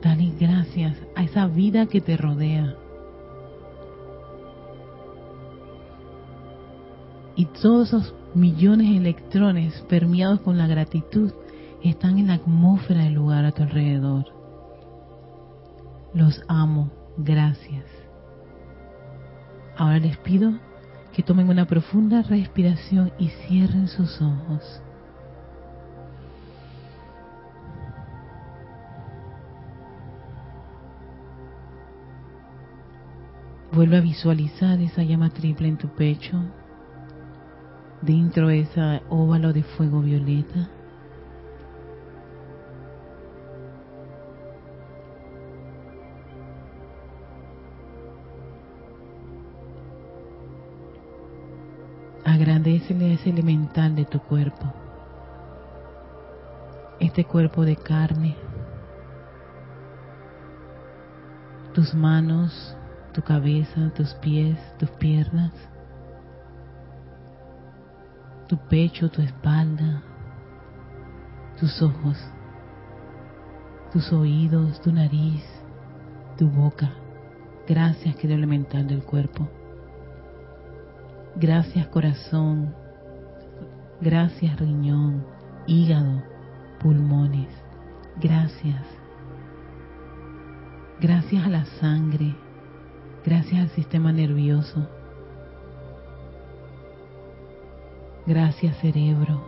Dale 0.00 0.32
gracias 0.38 0.96
a 1.16 1.24
esa 1.24 1.48
vida 1.48 1.86
que 1.86 2.00
te 2.00 2.16
rodea. 2.16 2.76
Y 7.34 7.46
todos 7.46 7.88
esos 7.88 8.19
millones 8.34 8.90
de 8.90 8.96
electrones 8.96 9.80
permeados 9.88 10.40
con 10.40 10.58
la 10.58 10.66
gratitud 10.66 11.32
están 11.82 12.18
en 12.18 12.28
la 12.28 12.34
atmósfera 12.34 13.04
del 13.04 13.14
lugar 13.14 13.44
a 13.44 13.52
tu 13.52 13.62
alrededor. 13.62 14.26
Los 16.14 16.42
amo, 16.48 16.90
gracias. 17.16 17.84
Ahora 19.76 19.98
les 19.98 20.16
pido 20.18 20.52
que 21.12 21.22
tomen 21.22 21.48
una 21.48 21.66
profunda 21.66 22.22
respiración 22.22 23.12
y 23.18 23.28
cierren 23.28 23.88
sus 23.88 24.20
ojos. 24.20 24.82
Vuelve 33.72 33.98
a 33.98 34.00
visualizar 34.00 34.80
esa 34.80 35.02
llama 35.02 35.30
triple 35.30 35.68
en 35.68 35.78
tu 35.78 35.88
pecho, 35.88 36.42
dentro 38.02 38.48
de 38.48 38.60
ese 38.60 39.02
óvalo 39.08 39.52
de 39.52 39.62
fuego 39.62 40.00
violeta. 40.00 40.68
Agradecele 52.24 53.10
a 53.10 53.14
ese 53.14 53.30
elemental 53.30 53.94
de 53.94 54.04
tu 54.04 54.20
cuerpo, 54.20 54.72
este 57.00 57.24
cuerpo 57.24 57.64
de 57.64 57.76
carne, 57.76 58.36
tus 61.74 61.94
manos, 61.94 62.76
tu 63.12 63.22
cabeza, 63.22 63.92
tus 63.94 64.14
pies, 64.14 64.58
tus 64.78 64.90
piernas, 64.90 65.52
tu 68.50 68.56
pecho, 68.56 69.08
tu 69.08 69.22
espalda, 69.22 70.02
tus 71.60 71.80
ojos, 71.80 72.18
tus 73.92 74.12
oídos, 74.12 74.80
tu 74.80 74.90
nariz, 74.90 75.44
tu 76.36 76.48
boca. 76.50 76.90
Gracias, 77.68 78.16
querido 78.16 78.34
elemental 78.34 78.88
del 78.88 79.04
cuerpo. 79.04 79.48
Gracias 81.36 81.86
corazón, 81.86 82.74
gracias 84.00 84.58
riñón, 84.58 85.24
hígado, 85.68 86.20
pulmones, 86.80 87.50
gracias. 88.20 88.84
Gracias 91.00 91.46
a 91.46 91.50
la 91.50 91.66
sangre, 91.78 92.34
gracias 93.24 93.60
al 93.60 93.68
sistema 93.76 94.10
nervioso, 94.10 94.88
gracias 98.30 98.76
cerebro, 98.76 99.42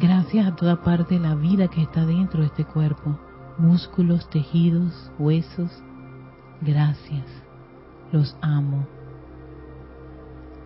gracias 0.00 0.46
a 0.46 0.54
toda 0.54 0.84
parte 0.84 1.14
de 1.14 1.20
la 1.20 1.34
vida 1.34 1.66
que 1.66 1.82
está 1.82 2.06
dentro 2.06 2.42
de 2.42 2.46
este 2.46 2.64
cuerpo, 2.64 3.18
músculos, 3.58 4.30
tejidos, 4.30 5.10
huesos, 5.18 5.82
gracias, 6.60 7.24
los 8.12 8.36
amo. 8.40 8.86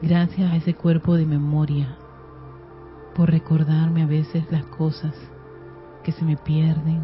Gracias 0.02 0.52
a 0.52 0.56
ese 0.56 0.74
cuerpo 0.74 1.14
de 1.14 1.24
memoria 1.24 1.96
por 3.14 3.30
recordarme 3.30 4.02
a 4.02 4.06
veces 4.06 4.44
las 4.50 4.66
cosas 4.66 5.14
que 6.04 6.12
se 6.12 6.22
me 6.22 6.36
pierden, 6.36 7.00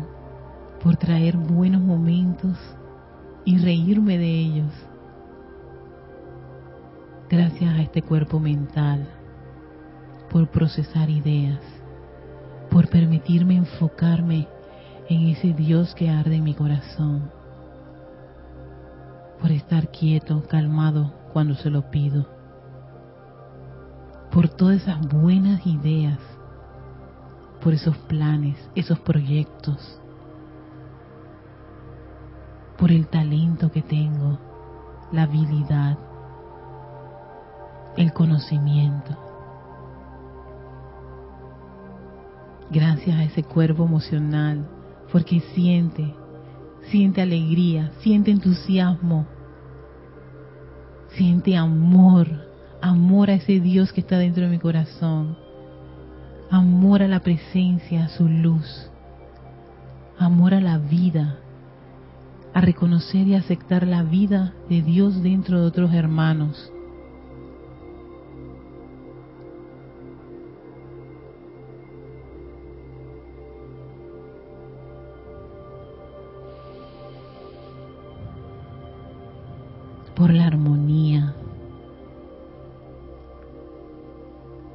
por 0.84 0.96
traer 0.96 1.38
buenos 1.38 1.80
momentos 1.80 2.58
y 3.46 3.56
reírme 3.56 4.18
de 4.18 4.28
ellos. 4.28 4.87
Gracias 7.30 7.74
a 7.74 7.82
este 7.82 8.00
cuerpo 8.00 8.40
mental 8.40 9.06
por 10.30 10.48
procesar 10.48 11.10
ideas, 11.10 11.60
por 12.70 12.88
permitirme 12.88 13.56
enfocarme 13.56 14.48
en 15.10 15.28
ese 15.28 15.52
Dios 15.52 15.94
que 15.94 16.08
arde 16.08 16.36
en 16.36 16.44
mi 16.44 16.54
corazón, 16.54 17.30
por 19.42 19.50
estar 19.52 19.90
quieto, 19.90 20.42
calmado 20.48 21.12
cuando 21.34 21.54
se 21.54 21.68
lo 21.68 21.90
pido, 21.90 22.26
por 24.30 24.48
todas 24.48 24.80
esas 24.80 24.98
buenas 25.06 25.66
ideas, 25.66 26.18
por 27.62 27.74
esos 27.74 27.98
planes, 27.98 28.56
esos 28.74 29.00
proyectos, 29.00 30.00
por 32.78 32.90
el 32.90 33.06
talento 33.06 33.70
que 33.70 33.82
tengo, 33.82 34.38
la 35.12 35.24
habilidad, 35.24 35.98
el 37.98 38.12
conocimiento. 38.12 39.16
Gracias 42.70 43.18
a 43.18 43.24
ese 43.24 43.42
cuerpo 43.42 43.84
emocional, 43.84 44.68
porque 45.10 45.40
siente, 45.40 46.14
siente 46.90 47.20
alegría, 47.22 47.90
siente 47.98 48.30
entusiasmo, 48.30 49.26
siente 51.08 51.56
amor, 51.56 52.28
amor 52.80 53.30
a 53.30 53.34
ese 53.34 53.58
Dios 53.58 53.92
que 53.92 54.00
está 54.00 54.16
dentro 54.16 54.44
de 54.44 54.50
mi 54.50 54.58
corazón, 54.58 55.36
amor 56.50 57.02
a 57.02 57.08
la 57.08 57.20
presencia, 57.20 58.04
a 58.04 58.08
su 58.10 58.28
luz, 58.28 58.92
amor 60.18 60.54
a 60.54 60.60
la 60.60 60.78
vida, 60.78 61.38
a 62.54 62.60
reconocer 62.60 63.26
y 63.26 63.34
aceptar 63.34 63.88
la 63.88 64.04
vida 64.04 64.54
de 64.68 64.82
Dios 64.82 65.20
dentro 65.20 65.60
de 65.60 65.66
otros 65.66 65.92
hermanos. 65.94 66.72
Por 80.28 80.34
la 80.34 80.46
armonía. 80.46 81.32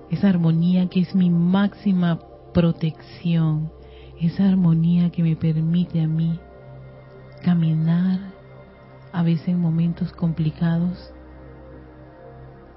Esa 0.10 0.30
armonía 0.30 0.90
que 0.90 1.02
es 1.02 1.14
mi 1.14 1.30
máxima 1.30 2.20
protección, 2.56 3.72
esa 4.20 4.50
armonía 4.50 5.12
que 5.12 5.22
me 5.22 5.36
permite 5.36 6.02
a 6.02 6.08
mí 6.08 6.40
caminar 7.44 8.20
a 9.12 9.22
veces 9.22 9.50
en 9.50 9.60
momentos 9.60 10.12
complicados 10.12 11.14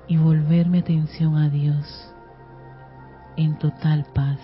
y 0.07 0.19
volverme 0.19 0.81
atención 0.81 1.37
a 1.37 1.49
Dios 1.49 2.12
en 3.39 3.59
total 3.59 4.05
paz. 4.15 4.39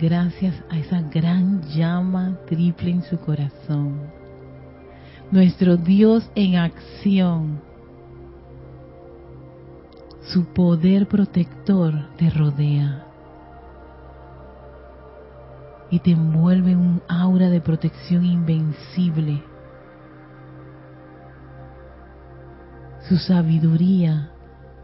Gracias 0.00 0.54
a 0.70 0.78
esa 0.78 1.02
gran 1.02 1.62
llama 1.68 2.38
triple 2.46 2.90
en 2.90 3.02
su 3.02 3.18
corazón. 3.18 4.00
Nuestro 5.30 5.76
Dios 5.76 6.28
en 6.34 6.56
acción 6.56 7.60
su 10.32 10.44
poder 10.44 11.08
protector 11.08 11.92
te 12.16 12.30
rodea 12.30 13.06
y 15.90 15.98
te 15.98 16.12
envuelve 16.12 16.70
en 16.70 16.78
un 16.78 17.02
aura 17.08 17.50
de 17.50 17.60
protección 17.60 18.24
invencible. 18.24 19.42
Su 23.08 23.16
sabiduría, 23.16 24.30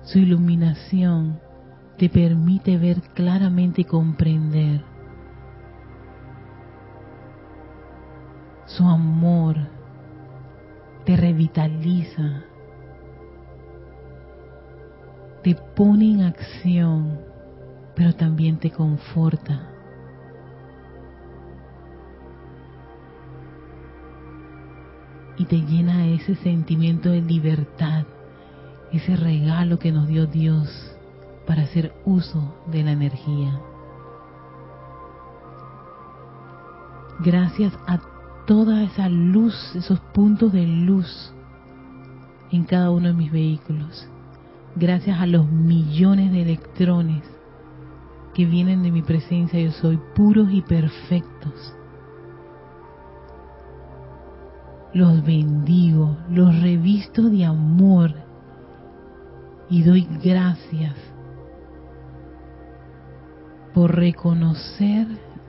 su 0.02 0.18
iluminación 0.18 1.38
te 1.96 2.08
permite 2.08 2.76
ver 2.76 3.00
claramente 3.14 3.82
y 3.82 3.84
comprender. 3.84 4.95
Su 8.76 8.84
amor 8.84 9.56
te 11.04 11.16
revitaliza 11.16 12.44
te 15.46 15.54
pone 15.54 16.10
en 16.10 16.22
acción, 16.22 17.20
pero 17.94 18.12
también 18.16 18.58
te 18.58 18.72
conforta. 18.72 19.70
Y 25.38 25.44
te 25.44 25.60
llena 25.60 26.08
ese 26.08 26.34
sentimiento 26.34 27.10
de 27.10 27.22
libertad, 27.22 28.06
ese 28.90 29.14
regalo 29.14 29.78
que 29.78 29.92
nos 29.92 30.08
dio 30.08 30.26
Dios 30.26 30.68
para 31.46 31.62
hacer 31.62 31.94
uso 32.04 32.56
de 32.66 32.82
la 32.82 32.90
energía. 32.90 33.60
Gracias 37.20 37.72
a 37.86 37.98
toda 38.46 38.82
esa 38.82 39.08
luz, 39.08 39.54
esos 39.74 40.00
puntos 40.00 40.52
de 40.52 40.66
luz 40.66 41.32
en 42.50 42.64
cada 42.64 42.90
uno 42.90 43.08
de 43.08 43.14
mis 43.14 43.32
vehículos 43.32 44.08
gracias 44.76 45.18
a 45.20 45.26
los 45.26 45.50
millones 45.50 46.30
de 46.32 46.42
electrones 46.42 47.22
que 48.34 48.44
vienen 48.44 48.82
de 48.82 48.90
mi 48.90 49.00
presencia, 49.00 49.58
yo 49.58 49.72
soy 49.72 49.98
puros 50.14 50.48
y 50.52 50.60
perfectos. 50.60 51.74
Los 54.92 55.24
bendigo, 55.24 56.18
los 56.28 56.60
revisto 56.60 57.30
de 57.30 57.46
amor 57.46 58.12
y 59.70 59.82
doy 59.82 60.06
gracias 60.22 60.94
por 63.72 63.94
reconocer 63.96 65.06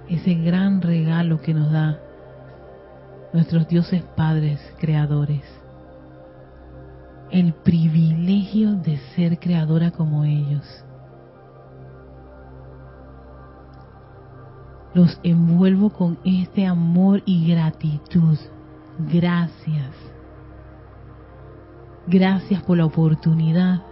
ese 0.08 0.36
gran 0.36 0.82
regalo 0.82 1.42
que 1.42 1.54
nos 1.54 1.72
da 1.72 2.00
nuestros 3.34 3.68
dioses 3.68 4.04
padres 4.16 4.60
creadores 4.80 5.44
el 7.32 7.54
privilegio 7.54 8.76
de 8.76 8.98
ser 9.16 9.40
creadora 9.40 9.92
como 9.92 10.24
ellos. 10.24 10.64
Los 14.94 15.20
envuelvo 15.24 15.90
con 15.90 16.18
este 16.24 16.66
amor 16.66 17.22
y 17.26 17.52
gratitud. 17.52 18.38
Gracias. 19.12 19.94
Gracias 22.08 22.64
por 22.64 22.78
la 22.78 22.86
oportunidad 22.86 23.84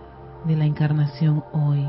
de 0.45 0.56
la 0.56 0.65
encarnación 0.65 1.43
hoy. 1.52 1.86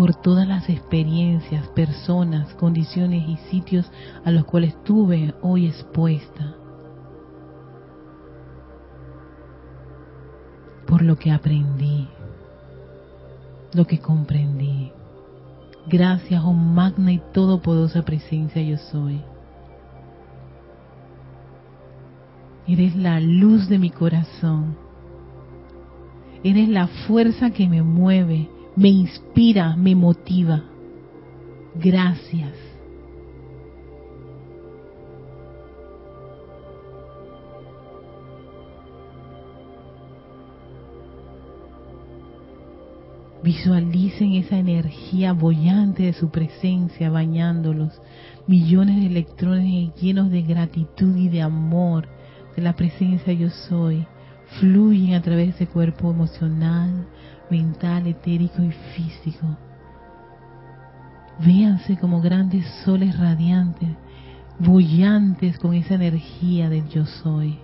Por 0.00 0.14
todas 0.14 0.48
las 0.48 0.70
experiencias, 0.70 1.68
personas, 1.68 2.54
condiciones 2.54 3.22
y 3.28 3.36
sitios 3.50 3.84
a 4.24 4.30
los 4.30 4.46
cuales 4.46 4.70
estuve 4.70 5.34
hoy 5.42 5.66
expuesta 5.66 6.54
por 10.86 11.02
lo 11.02 11.16
que 11.16 11.30
aprendí, 11.30 12.08
lo 13.74 13.86
que 13.86 13.98
comprendí. 13.98 14.90
Gracias, 15.86 16.42
oh 16.46 16.54
magna 16.54 17.12
y 17.12 17.20
todopoderosa 17.34 18.00
presencia 18.00 18.62
yo 18.62 18.78
soy. 18.78 19.20
Eres 22.66 22.96
la 22.96 23.20
luz 23.20 23.68
de 23.68 23.78
mi 23.78 23.90
corazón. 23.90 24.78
Eres 26.42 26.70
la 26.70 26.86
fuerza 26.86 27.50
que 27.50 27.68
me 27.68 27.82
mueve, 27.82 28.48
me 28.80 28.88
inspira, 28.88 29.76
me 29.76 29.94
motiva. 29.94 30.64
Gracias. 31.74 32.54
Visualicen 43.42 44.32
esa 44.32 44.56
energía 44.56 45.34
bollante 45.34 46.04
de 46.04 46.14
su 46.14 46.30
presencia 46.30 47.10
bañándolos, 47.10 48.00
millones 48.46 48.96
de 48.96 49.06
electrones 49.08 49.94
llenos 49.96 50.30
de 50.30 50.40
gratitud 50.40 51.14
y 51.16 51.28
de 51.28 51.42
amor 51.42 52.08
de 52.56 52.62
la 52.62 52.74
presencia 52.76 53.34
yo 53.34 53.50
soy, 53.50 54.06
fluyen 54.58 55.12
a 55.12 55.20
través 55.20 55.48
de 55.48 55.64
ese 55.64 55.66
cuerpo 55.66 56.10
emocional, 56.10 57.06
mental, 57.50 58.06
etérico 58.06 58.62
y 58.62 58.70
físico. 58.94 59.46
Véanse 61.38 61.96
como 61.96 62.20
grandes 62.20 62.66
soles 62.84 63.18
radiantes, 63.18 63.88
bullantes 64.58 65.58
con 65.58 65.74
esa 65.74 65.94
energía 65.94 66.68
del 66.68 66.88
yo 66.88 67.06
soy. 67.06 67.58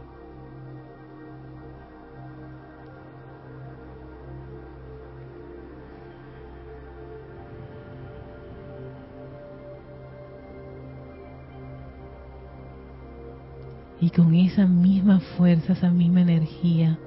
Y 13.99 14.11
con 14.11 14.35
esa 14.35 14.67
misma 14.67 15.21
fuerza, 15.37 15.73
esa 15.73 15.91
misma 15.91 16.21
energía, 16.21 16.99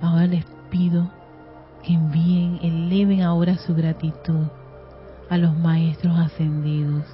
ahora 0.00 0.26
les 0.26 0.44
pido 0.70 1.15
envíen, 1.94 2.58
eleven 2.62 3.22
ahora 3.22 3.56
su 3.56 3.74
gratitud 3.74 4.46
a 5.28 5.36
los 5.38 5.56
maestros 5.56 6.18
ascendidos. 6.18 7.04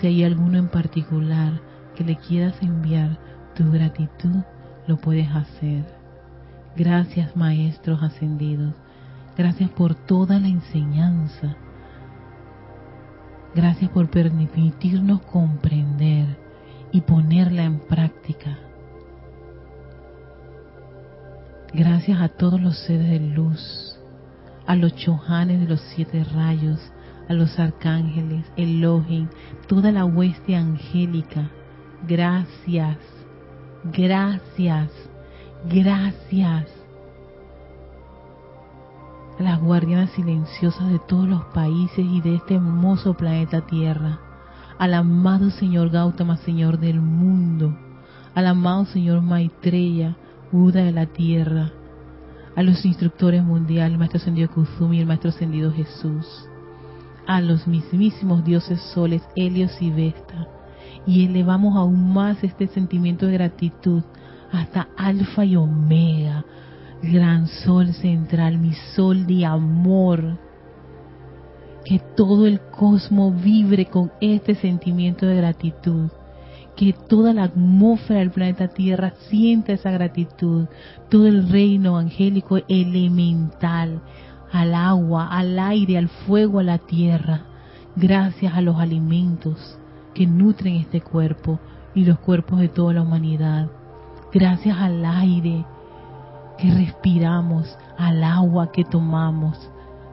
Si 0.00 0.06
hay 0.06 0.24
alguno 0.24 0.58
en 0.58 0.68
particular 0.68 1.60
que 1.94 2.04
le 2.04 2.16
quieras 2.16 2.54
enviar 2.62 3.18
tu 3.54 3.70
gratitud, 3.70 4.42
lo 4.86 4.96
puedes 4.96 5.28
hacer. 5.30 5.84
Gracias 6.76 7.36
maestros 7.36 8.02
ascendidos. 8.02 8.74
Gracias 9.36 9.70
por 9.70 9.94
toda 9.94 10.38
la 10.38 10.48
enseñanza. 10.48 11.56
Gracias 13.54 13.90
por 13.90 14.08
permitirnos 14.08 15.20
comprender 15.22 16.26
y 16.90 17.02
ponerla 17.02 17.64
en 17.64 17.78
práctica. 17.80 18.58
Gracias 21.74 22.20
a 22.20 22.28
todos 22.28 22.60
los 22.60 22.78
seres 22.80 23.08
de 23.08 23.20
luz, 23.20 23.98
a 24.66 24.76
los 24.76 24.94
chohanes 24.94 25.60
de 25.60 25.66
los 25.66 25.80
siete 25.94 26.24
rayos, 26.24 26.80
a 27.28 27.32
los 27.32 27.58
arcángeles, 27.58 28.44
Elohim, 28.56 29.28
toda 29.66 29.92
la 29.92 30.04
hueste 30.04 30.56
angélica. 30.56 31.50
Gracias, 32.06 32.98
gracias, 33.84 34.90
gracias. 35.68 36.66
A 39.38 39.42
las 39.42 39.60
guardianas 39.60 40.10
silenciosas 40.10 40.90
de 40.90 40.98
todos 41.08 41.28
los 41.28 41.44
países 41.46 42.04
y 42.04 42.20
de 42.20 42.36
este 42.36 42.54
hermoso 42.54 43.14
planeta 43.14 43.62
Tierra 43.62 44.20
al 44.82 44.94
amado 44.94 45.50
Señor 45.50 45.90
Gautama, 45.90 46.38
Señor 46.38 46.80
del 46.80 47.00
mundo, 47.00 47.72
al 48.34 48.48
amado 48.48 48.84
Señor 48.86 49.22
Maitreya, 49.22 50.16
Buda 50.50 50.82
de 50.82 50.90
la 50.90 51.06
tierra, 51.06 51.70
a 52.54 52.62
los 52.62 52.84
instructores 52.84 53.42
mundiales, 53.42 53.98
Maestro 53.98 54.18
Ascendido 54.20 54.50
Kuzumi 54.50 55.00
el 55.00 55.06
Maestro 55.06 55.30
Ascendido 55.30 55.72
Jesús, 55.72 56.26
a 57.26 57.40
los 57.40 57.66
mismísimos 57.66 58.44
dioses 58.44 58.80
soles, 58.94 59.22
Helios 59.36 59.80
y 59.80 59.90
Vesta, 59.90 60.48
y 61.06 61.26
elevamos 61.26 61.76
aún 61.76 62.12
más 62.12 62.42
este 62.44 62.68
sentimiento 62.68 63.26
de 63.26 63.32
gratitud 63.32 64.02
hasta 64.52 64.88
Alfa 64.96 65.44
y 65.44 65.56
Omega, 65.56 66.44
gran 67.02 67.48
sol 67.48 67.92
central, 67.94 68.58
mi 68.58 68.74
sol 68.94 69.26
de 69.26 69.46
amor, 69.46 70.38
que 71.84 71.98
todo 72.16 72.46
el 72.46 72.60
cosmos 72.60 73.42
vibre 73.42 73.86
con 73.86 74.12
este 74.20 74.54
sentimiento 74.54 75.26
de 75.26 75.36
gratitud, 75.36 76.10
que 76.76 76.92
toda 76.92 77.32
la 77.34 77.44
atmósfera 77.44 78.20
del 78.20 78.30
planeta 78.30 78.68
Tierra 78.68 79.12
sienta 79.28 79.72
esa 79.72 79.90
gratitud, 79.90 80.66
todo 81.10 81.26
el 81.26 81.48
reino 81.50 81.98
angélico 81.98 82.58
elemental, 82.68 84.00
al 84.52 84.74
agua, 84.74 85.28
al 85.28 85.58
aire, 85.58 85.98
al 85.98 86.08
fuego, 86.08 86.58
a 86.58 86.62
la 86.62 86.78
tierra, 86.78 87.42
gracias 87.96 88.54
a 88.54 88.60
los 88.60 88.76
alimentos 88.78 89.78
que 90.14 90.26
nutren 90.26 90.76
este 90.76 91.00
cuerpo 91.00 91.58
y 91.94 92.04
los 92.04 92.18
cuerpos 92.18 92.60
de 92.60 92.68
toda 92.68 92.94
la 92.94 93.02
humanidad, 93.02 93.70
gracias 94.32 94.76
al 94.78 95.04
aire 95.04 95.64
que 96.58 96.70
respiramos, 96.70 97.78
al 97.98 98.22
agua 98.22 98.70
que 98.72 98.84
tomamos, 98.84 99.58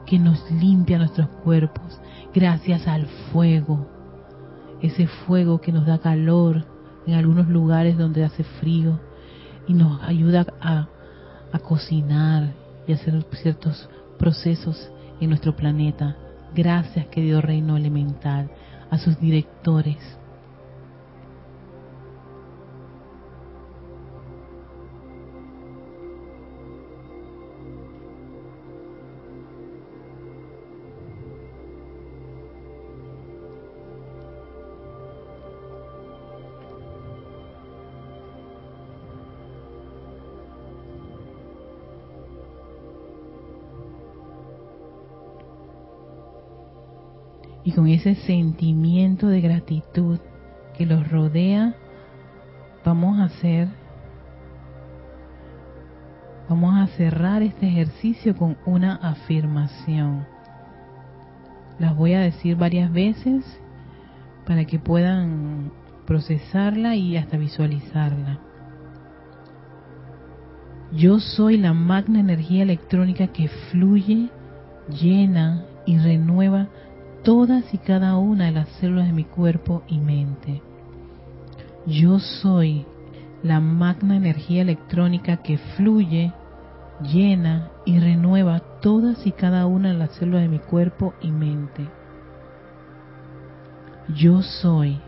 que 0.06 0.18
nos 0.18 0.50
limpia 0.50 0.98
nuestros 0.98 1.28
cuerpos, 1.44 2.00
gracias 2.34 2.86
al 2.86 3.06
fuego, 3.32 3.86
ese 4.82 5.06
fuego 5.06 5.60
que 5.60 5.72
nos 5.72 5.86
da 5.86 5.98
calor 5.98 6.64
en 7.06 7.14
algunos 7.14 7.48
lugares 7.48 7.98
donde 7.98 8.24
hace 8.24 8.44
frío 8.44 9.00
y 9.66 9.74
nos 9.74 10.02
ayuda 10.02 10.46
a, 10.60 10.88
a 11.52 11.58
cocinar 11.58 12.52
y 12.86 12.92
hacer 12.92 13.24
ciertos 13.32 13.88
procesos 14.18 14.90
en 15.20 15.30
nuestro 15.30 15.54
planeta. 15.54 16.16
Gracias, 16.54 17.06
querido 17.06 17.40
reino 17.40 17.76
elemental, 17.76 18.50
a 18.90 18.98
sus 18.98 19.18
directores, 19.20 19.98
y 47.70 47.72
con 47.72 47.86
ese 47.86 48.16
sentimiento 48.16 49.28
de 49.28 49.40
gratitud 49.40 50.18
que 50.76 50.86
los 50.86 51.08
rodea, 51.08 51.76
vamos 52.84 53.20
a 53.20 53.24
hacer, 53.26 53.68
vamos 56.48 56.74
a 56.76 56.88
cerrar 56.96 57.42
este 57.42 57.68
ejercicio 57.68 58.34
con 58.34 58.56
una 58.66 58.96
afirmación. 58.96 60.26
Las 61.78 61.96
voy 61.96 62.14
a 62.14 62.22
decir 62.22 62.56
varias 62.56 62.92
veces 62.92 63.44
para 64.46 64.64
que 64.64 64.80
puedan 64.80 65.70
procesarla 66.06 66.96
y 66.96 67.16
hasta 67.16 67.36
visualizarla. 67.36 68.40
Yo 70.92 71.20
soy 71.20 71.56
la 71.56 71.72
magna 71.72 72.18
energía 72.18 72.64
electrónica 72.64 73.28
que 73.28 73.46
fluye, 73.46 74.28
llena 74.88 75.66
y 75.86 75.98
renueva 75.98 76.66
todas 77.30 77.72
y 77.72 77.78
cada 77.78 78.16
una 78.16 78.46
de 78.46 78.50
las 78.50 78.68
células 78.80 79.06
de 79.06 79.12
mi 79.12 79.22
cuerpo 79.22 79.84
y 79.86 80.00
mente. 80.00 80.62
Yo 81.86 82.18
soy 82.18 82.84
la 83.44 83.60
magna 83.60 84.16
energía 84.16 84.62
electrónica 84.62 85.36
que 85.36 85.56
fluye, 85.76 86.32
llena 87.00 87.70
y 87.86 88.00
renueva 88.00 88.58
todas 88.82 89.24
y 89.28 89.30
cada 89.30 89.66
una 89.66 89.92
de 89.92 89.98
las 89.98 90.10
células 90.16 90.42
de 90.42 90.48
mi 90.48 90.58
cuerpo 90.58 91.14
y 91.22 91.30
mente. 91.30 91.88
Yo 94.08 94.42
soy 94.42 94.98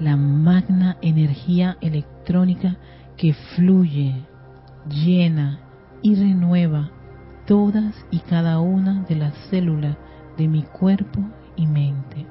la 0.00 0.16
magna 0.16 0.96
energía 1.00 1.78
electrónica 1.80 2.76
que 3.16 3.34
fluye, 3.54 4.16
llena 4.88 5.60
y 6.02 6.16
renueva 6.16 6.90
todas 7.46 7.94
y 8.10 8.18
cada 8.18 8.58
una 8.58 9.04
de 9.04 9.14
las 9.14 9.34
células 9.48 9.96
de 10.36 10.48
mi 10.48 10.64
cuerpo 10.64 11.20
y 11.58 11.66
mente. 11.66 12.26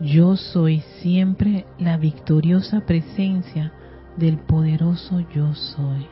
Yo 0.00 0.36
soy 0.36 0.80
siempre 1.02 1.66
la 1.78 1.96
victoriosa 1.96 2.82
presencia 2.86 3.72
del 4.16 4.38
poderoso 4.38 5.20
yo 5.34 5.52
soy. 5.54 6.06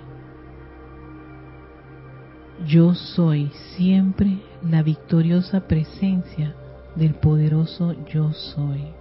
Yo 2.67 2.95
soy 2.95 3.53
siempre 3.77 4.43
la 4.63 4.83
victoriosa 4.83 5.69
presencia 5.69 6.57
del 6.97 7.15
poderoso 7.15 7.95
yo 8.07 8.33
soy. 8.33 8.93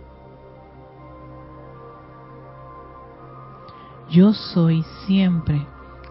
Yo 4.12 4.34
soy 4.34 4.84
siempre 5.08 5.66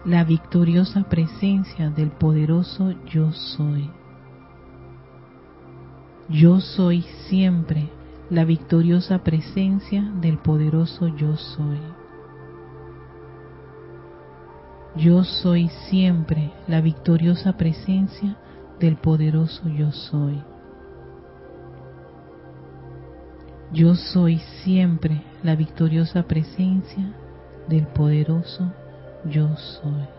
la 0.05 0.23
victoriosa 0.23 1.03
presencia 1.09 1.89
del 1.89 2.11
poderoso 2.11 2.93
yo 3.07 3.31
soy. 3.31 3.89
Yo 6.29 6.59
soy 6.59 7.01
siempre 7.27 7.89
la 8.29 8.45
victoriosa 8.45 9.23
presencia 9.23 10.03
del 10.21 10.37
poderoso 10.37 11.07
yo 11.07 11.35
soy. 11.37 11.79
Yo 14.95 15.23
soy 15.23 15.69
siempre 15.89 16.51
la 16.67 16.81
victoriosa 16.81 17.57
presencia 17.57 18.37
del 18.79 18.97
poderoso 18.97 19.67
yo 19.69 19.91
soy. 19.91 20.39
Yo 23.73 23.95
soy 23.95 24.37
siempre 24.63 25.23
la 25.41 25.55
victoriosa 25.55 26.23
presencia 26.23 27.11
del 27.67 27.87
poderoso 27.87 28.63
yo 28.63 28.71
soy 28.71 28.84
yo 29.25 29.49
soy. 29.57 30.14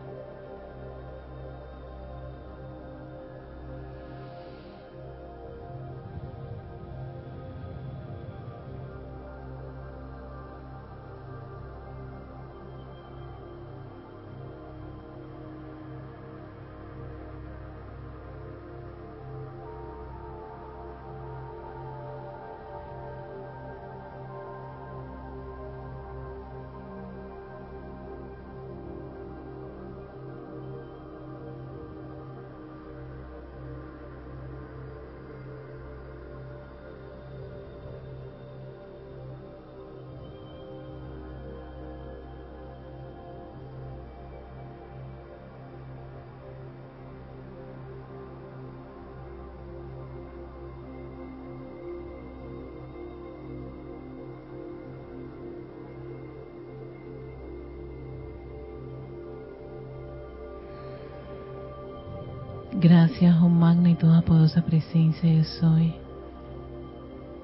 Gracias, 62.89 63.35
oh 63.43 63.49
magna 63.49 63.91
y 63.91 63.97
toda 63.97 64.23
poderosa 64.23 64.63
presencia 64.63 65.29
yo 65.29 65.43
soy. 65.43 65.93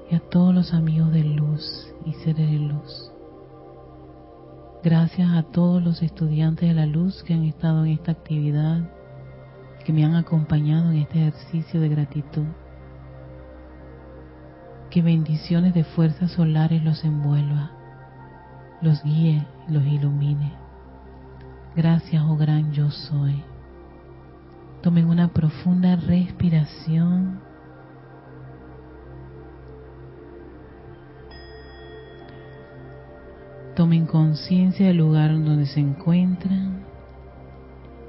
Y 0.08 0.14
a 0.14 0.20
todos 0.20 0.54
los 0.54 0.72
amigos 0.72 1.10
de 1.10 1.24
luz 1.24 1.92
y 2.04 2.12
seres 2.12 2.48
de 2.48 2.58
luz. 2.60 3.10
Gracias 4.84 5.28
a 5.32 5.42
todos 5.42 5.82
los 5.82 6.00
estudiantes 6.00 6.68
de 6.68 6.76
la 6.76 6.86
luz 6.86 7.24
que 7.24 7.34
han 7.34 7.42
estado 7.42 7.84
en 7.84 7.90
esta 7.90 8.12
actividad, 8.12 8.88
que 9.84 9.92
me 9.92 10.04
han 10.04 10.14
acompañado 10.14 10.92
en 10.92 10.98
este 10.98 11.26
ejercicio 11.26 11.80
de 11.80 11.88
gratitud. 11.88 12.46
Que 14.90 15.02
bendiciones 15.02 15.74
de 15.74 15.82
fuerzas 15.82 16.30
solares 16.30 16.84
los 16.84 17.02
envuelva, 17.02 17.72
los 18.80 19.02
guíe 19.02 19.44
los 19.66 19.84
ilumine. 19.84 20.52
Gracias, 21.74 22.22
oh 22.28 22.36
gran 22.36 22.70
yo 22.70 22.92
soy. 22.92 23.42
Tomen 24.82 25.06
una 25.06 25.28
profunda 25.28 25.94
respiración. 25.94 27.40
Tomen 33.76 34.06
conciencia 34.06 34.88
del 34.88 34.96
lugar 34.96 35.30
donde 35.30 35.66
se 35.66 35.80
encuentran 35.80 36.84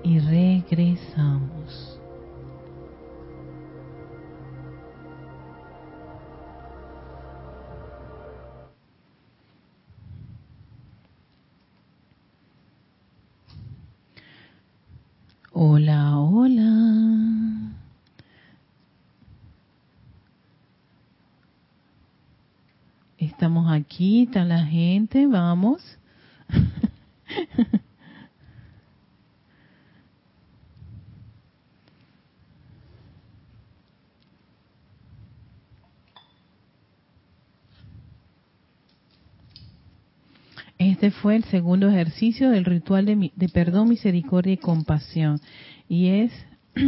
y 0.03 0.19
regresamos. 0.19 2.02
Aquí, 23.93 24.23
está 24.23 24.43
la 24.43 24.65
gente, 24.65 25.27
vamos. 25.27 25.81
Este 40.79 41.11
fue 41.11 41.35
el 41.35 41.43
segundo 41.45 41.87
ejercicio 41.87 42.49
del 42.49 42.65
ritual 42.65 43.05
de, 43.05 43.31
de 43.35 43.49
perdón, 43.49 43.89
misericordia 43.89 44.53
y 44.53 44.57
compasión. 44.57 45.39
Y 45.87 46.07
es 46.09 46.31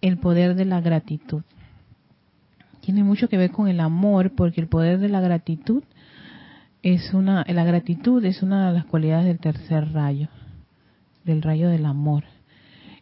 el 0.00 0.18
poder 0.18 0.54
de 0.54 0.64
la 0.64 0.80
gratitud. 0.80 1.42
Tiene 2.80 3.04
mucho 3.04 3.28
que 3.28 3.36
ver 3.36 3.50
con 3.50 3.68
el 3.68 3.80
amor, 3.80 4.32
porque 4.34 4.60
el 4.60 4.68
poder 4.68 4.98
de 4.98 5.08
la 5.08 5.20
gratitud 5.20 5.82
es 6.82 7.12
una, 7.12 7.44
la 7.46 7.64
gratitud 7.64 8.24
es 8.24 8.42
una 8.42 8.68
de 8.68 8.74
las 8.74 8.86
cualidades 8.86 9.26
del 9.26 9.38
tercer 9.38 9.92
rayo, 9.92 10.28
del 11.24 11.42
rayo 11.42 11.68
del 11.68 11.84
amor. 11.84 12.24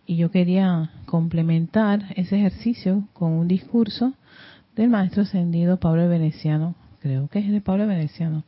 Y 0.07 0.17
yo 0.17 0.31
quería 0.31 0.91
complementar 1.07 2.07
ese 2.17 2.39
ejercicio 2.39 3.05
con 3.13 3.33
un 3.33 3.47
discurso 3.47 4.15
del 4.75 4.89
maestro 4.89 5.23
ascendido 5.23 5.79
Pablo 5.79 6.09
Veneciano, 6.09 6.75
creo 7.01 7.29
que 7.29 7.41
es 7.41 7.51
de 7.51 7.61
Pablo 7.61 7.87
Veneciano. 7.87 8.45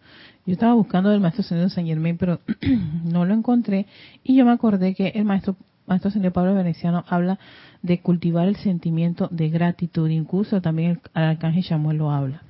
Yo 0.46 0.54
estaba 0.54 0.74
buscando 0.74 1.12
el 1.12 1.20
maestro 1.20 1.42
ascendido 1.42 1.68
San 1.68 1.86
Germain, 1.86 2.16
pero 2.16 2.40
no 3.04 3.24
lo 3.24 3.34
encontré 3.34 3.86
y 4.24 4.36
yo 4.36 4.44
me 4.44 4.52
acordé 4.52 4.94
que 4.94 5.08
el 5.08 5.24
maestro 5.24 5.56
maestro 5.90 6.08
ascendido 6.08 6.32
Pablo 6.32 6.54
Veneciano 6.54 7.04
habla 7.08 7.38
de 7.82 8.00
cultivar 8.00 8.48
el 8.48 8.56
sentimiento 8.56 9.28
de 9.30 9.50
gratitud, 9.50 10.08
incluso 10.08 10.62
también 10.62 10.92
el, 10.92 11.00
el 11.14 11.22
arcángel 11.22 11.64
Samuel 11.64 11.98
lo 11.98 12.10
habla. 12.10 12.42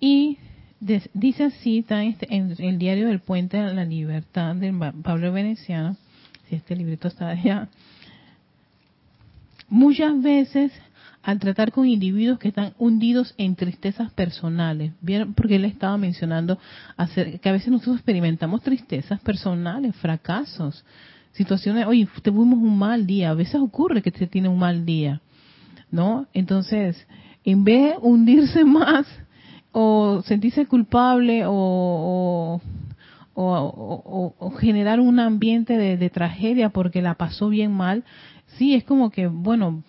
Y 0.00 0.38
dice 1.14 1.44
así, 1.44 1.78
está 1.78 2.04
este, 2.04 2.34
en, 2.34 2.54
el 2.58 2.78
diario 2.78 3.08
del 3.08 3.20
Puente 3.20 3.56
de 3.56 3.74
la 3.74 3.84
Libertad 3.84 4.54
de 4.54 4.72
Pablo 5.02 5.32
Veneciano, 5.32 5.96
si 6.48 6.56
este 6.56 6.76
librito 6.76 7.08
está 7.08 7.30
allá, 7.30 7.68
muchas 9.68 10.22
veces 10.22 10.72
al 11.26 11.40
tratar 11.40 11.72
con 11.72 11.88
individuos 11.88 12.38
que 12.38 12.46
están 12.46 12.72
hundidos 12.78 13.34
en 13.36 13.56
tristezas 13.56 14.12
personales, 14.12 14.92
¿vieron? 15.00 15.34
porque 15.34 15.56
él 15.56 15.64
estaba 15.64 15.96
mencionando 15.98 16.56
que 17.42 17.48
a 17.48 17.52
veces 17.52 17.66
nosotros 17.66 17.96
experimentamos 17.96 18.62
tristezas 18.62 19.20
personales, 19.20 19.96
fracasos, 19.96 20.84
situaciones, 21.32 21.84
oye, 21.84 22.06
tuvimos 22.22 22.60
un 22.60 22.78
mal 22.78 23.08
día, 23.08 23.30
a 23.30 23.34
veces 23.34 23.56
ocurre 23.56 24.02
que 24.02 24.12
se 24.12 24.28
tiene 24.28 24.48
un 24.48 24.60
mal 24.60 24.86
día, 24.86 25.20
¿no? 25.90 26.28
Entonces, 26.32 27.08
en 27.42 27.64
vez 27.64 27.94
de 27.94 27.98
hundirse 28.00 28.64
más 28.64 29.04
o 29.72 30.22
sentirse 30.22 30.66
culpable 30.66 31.42
o, 31.44 32.60
generar 34.60 35.00
un 35.00 35.18
ambiente 35.18 35.76
de 35.76 36.10
tragedia 36.10 36.68
porque 36.70 37.02
la 37.02 37.14
pasó 37.14 37.48
bien 37.48 37.72
mal, 37.72 38.04
sí, 38.58 38.74
es 38.74 38.84
como 38.84 39.10
que, 39.10 39.26
bueno, 39.26 39.82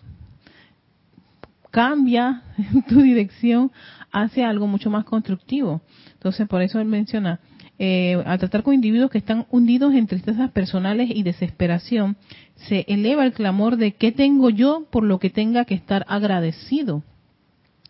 cambia 1.72 2.44
tu 2.90 3.02
dirección 3.02 3.72
hacia 4.12 4.50
algo 4.50 4.68
mucho 4.68 4.90
más 4.90 5.06
constructivo. 5.06 5.82
Entonces, 6.14 6.48
por 6.48 6.62
eso 6.62 6.80
él 6.80 6.88
menciona, 6.88 7.40
eh, 7.80 8.22
al 8.26 8.40
tratar 8.40 8.64
con 8.64 8.74
individuos 8.74 9.12
que 9.12 9.20
están 9.20 9.46
hundidos 9.52 9.94
en 9.94 10.08
tristezas 10.08 10.52
personales 10.52 11.10
y 11.14 11.24
desesperación, 11.24 12.18
se 12.56 12.86
eleva 12.88 13.26
el 13.26 13.34
clamor 13.34 13.78
de 13.78 13.94
¿qué 13.94 14.12
tengo 14.12 14.50
yo 14.50 14.88
por 14.90 15.04
lo 15.04 15.20
que 15.20 15.30
tenga 15.30 15.66
que 15.66 15.76
estar 15.76 16.06
agradecido? 16.08 17.04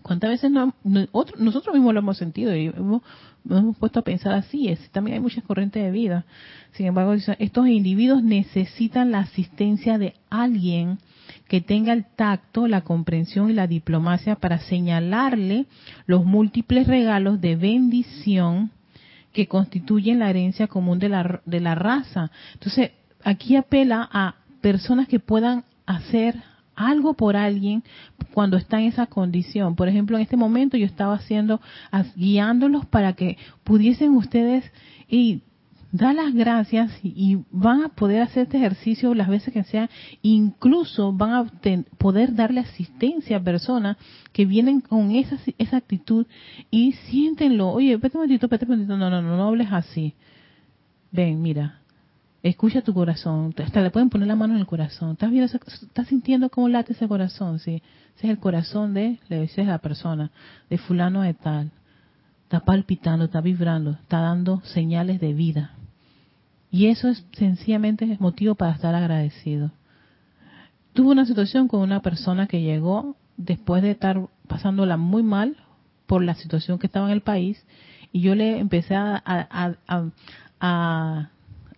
¿Cuántas 0.02 0.30
veces 0.30 0.52
nosotros 0.52 1.76
mismos 1.76 1.94
lo 1.94 2.00
hemos 2.00 2.18
sentido 2.18 2.56
y 2.56 2.68
hemos, 2.68 3.02
nos 3.44 3.60
hemos 3.60 3.78
puesto 3.78 4.00
a 4.00 4.04
pensar 4.04 4.34
así? 4.34 4.70
Es, 4.70 4.90
también 4.92 5.16
hay 5.16 5.20
muchas 5.20 5.44
corrientes 5.44 5.84
de 5.84 5.92
vida. 5.92 6.26
Sin 6.72 6.86
embargo, 6.86 7.14
estos 7.14 7.68
individuos 7.68 8.24
necesitan 8.24 9.12
la 9.12 9.20
asistencia 9.20 9.98
de 9.98 10.14
alguien 10.30 11.00
que 11.48 11.62
tenga 11.62 11.94
el 11.94 12.06
tacto, 12.06 12.68
la 12.68 12.82
comprensión 12.82 13.50
y 13.50 13.54
la 13.54 13.68
diplomacia 13.68 14.36
para 14.36 14.60
señalarle 14.60 15.66
los 16.06 16.26
múltiples 16.26 16.88
regalos 16.88 17.40
de 17.42 17.56
bendición 17.56 18.72
que 19.34 19.48
constituyen 19.48 20.20
la 20.20 20.30
herencia 20.30 20.68
común 20.68 21.00
de 21.00 21.10
la, 21.10 21.42
de 21.46 21.60
la 21.60 21.76
raza. 21.76 22.32
Entonces, 22.54 22.92
aquí 23.24 23.56
apela 23.56 24.08
a 24.12 24.36
personas 24.62 25.08
que 25.08 25.20
puedan 25.20 25.64
hacer 25.86 26.36
algo 26.76 27.16
por 27.16 27.36
alguien 27.36 27.84
cuando 28.34 28.58
está 28.58 28.80
en 28.80 28.88
esa 28.88 29.08
condición. 29.08 29.76
Por 29.76 29.90
ejemplo, 29.90 30.18
en 30.18 30.24
este 30.24 30.38
momento 30.38 30.78
yo 30.78 30.86
estaba 30.86 31.16
haciendo, 31.16 31.60
guiándolos 32.16 32.86
para 32.86 33.14
que 33.14 33.38
pudiesen 33.64 34.12
ustedes 34.12 34.64
y 35.10 35.42
da 35.92 36.14
las 36.14 36.34
gracias 36.34 36.92
y 37.04 37.40
van 37.52 37.84
a 37.84 37.90
poder 37.90 38.22
hacer 38.22 38.44
este 38.44 38.58
ejercicio 38.58 39.14
las 39.14 39.28
veces 39.28 39.54
que 39.54 39.64
sea, 39.64 39.90
incluso 40.22 41.14
van 41.14 41.34
a 41.34 41.52
poder 41.98 42.36
darle 42.36 42.62
asistencia 42.62 43.38
a 43.38 43.44
personas 43.44 43.98
que 44.34 44.46
vienen 44.46 44.82
con 44.82 45.12
esa, 45.12 45.38
esa 45.58 45.78
actitud 45.78 46.26
y 46.70 46.94
siéntenlo, 46.94 47.70
oye, 47.70 47.94
espérate 47.94 48.18
un 48.18 48.24
momentito, 48.24 48.46
espérate 48.46 48.66
un 48.66 48.72
momentito, 48.72 48.98
no, 48.98 49.10
no, 49.10 49.22
no, 49.22 49.38
no 49.38 49.48
hables 49.48 49.72
así. 49.72 50.14
Ven, 51.12 51.42
mira, 51.42 51.80
escucha 52.44 52.82
tu 52.82 52.94
corazón, 52.94 53.54
hasta 53.58 53.82
le 53.82 53.90
pueden 53.90 54.10
poner 54.10 54.28
la 54.28 54.36
mano 54.36 54.54
en 54.54 54.60
el 54.60 54.66
corazón, 54.66 55.12
¿estás, 55.14 55.32
viendo, 55.32 55.52
estás 55.52 56.08
sintiendo 56.08 56.50
cómo 56.50 56.68
late 56.68 56.94
ese 56.94 57.08
corazón? 57.08 57.60
Sí, 57.60 57.82
ese 58.18 58.28
es 58.28 58.32
el 58.32 58.40
corazón 58.40 58.94
de, 58.94 59.20
le 59.30 59.50
la 59.64 59.78
persona, 59.80 60.32
de 60.70 60.78
fulano 60.78 61.22
de 61.22 61.34
tal 61.34 61.72
está 62.48 62.62
palpitando, 62.62 63.26
está 63.26 63.42
vibrando, 63.42 63.92
está 63.92 64.22
dando 64.22 64.62
señales 64.62 65.20
de 65.20 65.34
vida. 65.34 65.72
Y 66.72 66.88
eso 66.88 67.10
es 67.10 67.26
sencillamente 67.34 68.16
motivo 68.22 68.56
para 68.56 68.72
estar 68.72 68.96
agradecido. 68.96 69.72
Tuve 70.94 71.12
una 71.12 71.26
situación 71.26 71.68
con 71.68 71.82
una 71.82 72.02
persona 72.02 72.48
que 72.48 72.62
llegó 72.62 73.18
después 73.36 73.84
de 73.84 73.92
estar 73.92 74.30
pasándola 74.48 74.96
muy 74.96 75.24
mal 75.24 75.58
por 76.06 76.24
la 76.24 76.36
situación 76.36 76.80
que 76.80 76.88
estaba 76.88 77.08
en 77.08 77.12
el 77.12 77.22
país 77.22 77.62
y 78.14 78.22
yo 78.22 78.34
le 78.34 78.60
empecé 78.60 78.96
a, 78.96 79.22
a, 80.62 81.30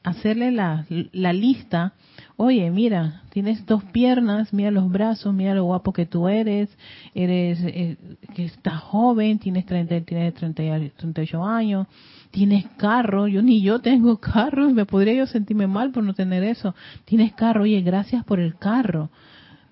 hacerle 0.03 0.51
la, 0.51 0.85
la, 0.89 1.33
lista, 1.33 1.93
oye, 2.41 2.71
mira, 2.71 3.23
tienes 3.31 3.65
dos 3.65 3.83
piernas, 3.83 4.53
mira 4.53 4.71
los 4.71 4.89
brazos, 4.89 5.33
mira 5.33 5.53
lo 5.53 5.65
guapo 5.65 5.91
que 5.91 6.05
tú 6.05 6.29
eres, 6.29 6.69
eres 7.13 7.59
eh, 7.65 7.97
que 8.33 8.45
estás 8.45 8.79
joven, 8.79 9.39
tienes, 9.39 9.65
30, 9.65 10.05
tienes 10.05 10.33
30, 10.35 10.95
38 10.95 11.43
años, 11.43 11.87
tienes 12.31 12.65
carro, 12.77 13.27
yo 13.27 13.41
ni 13.41 13.61
yo 13.61 13.79
tengo 13.79 14.17
carro, 14.21 14.69
me 14.69 14.85
podría 14.85 15.15
yo 15.15 15.27
sentirme 15.27 15.67
mal 15.67 15.91
por 15.91 16.01
no 16.01 16.13
tener 16.13 16.45
eso. 16.45 16.73
Tienes 17.03 17.33
carro, 17.33 17.63
oye, 17.63 17.81
gracias 17.81 18.23
por 18.23 18.39
el 18.39 18.55
carro. 18.55 19.09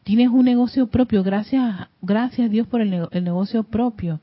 Tienes 0.04 0.28
un 0.28 0.44
negocio 0.44 0.88
propio, 0.88 1.24
gracias, 1.24 1.88
gracias 2.02 2.52
Dios 2.52 2.68
por 2.68 2.82
el, 2.82 3.08
el 3.12 3.24
negocio 3.24 3.64
propio. 3.64 4.20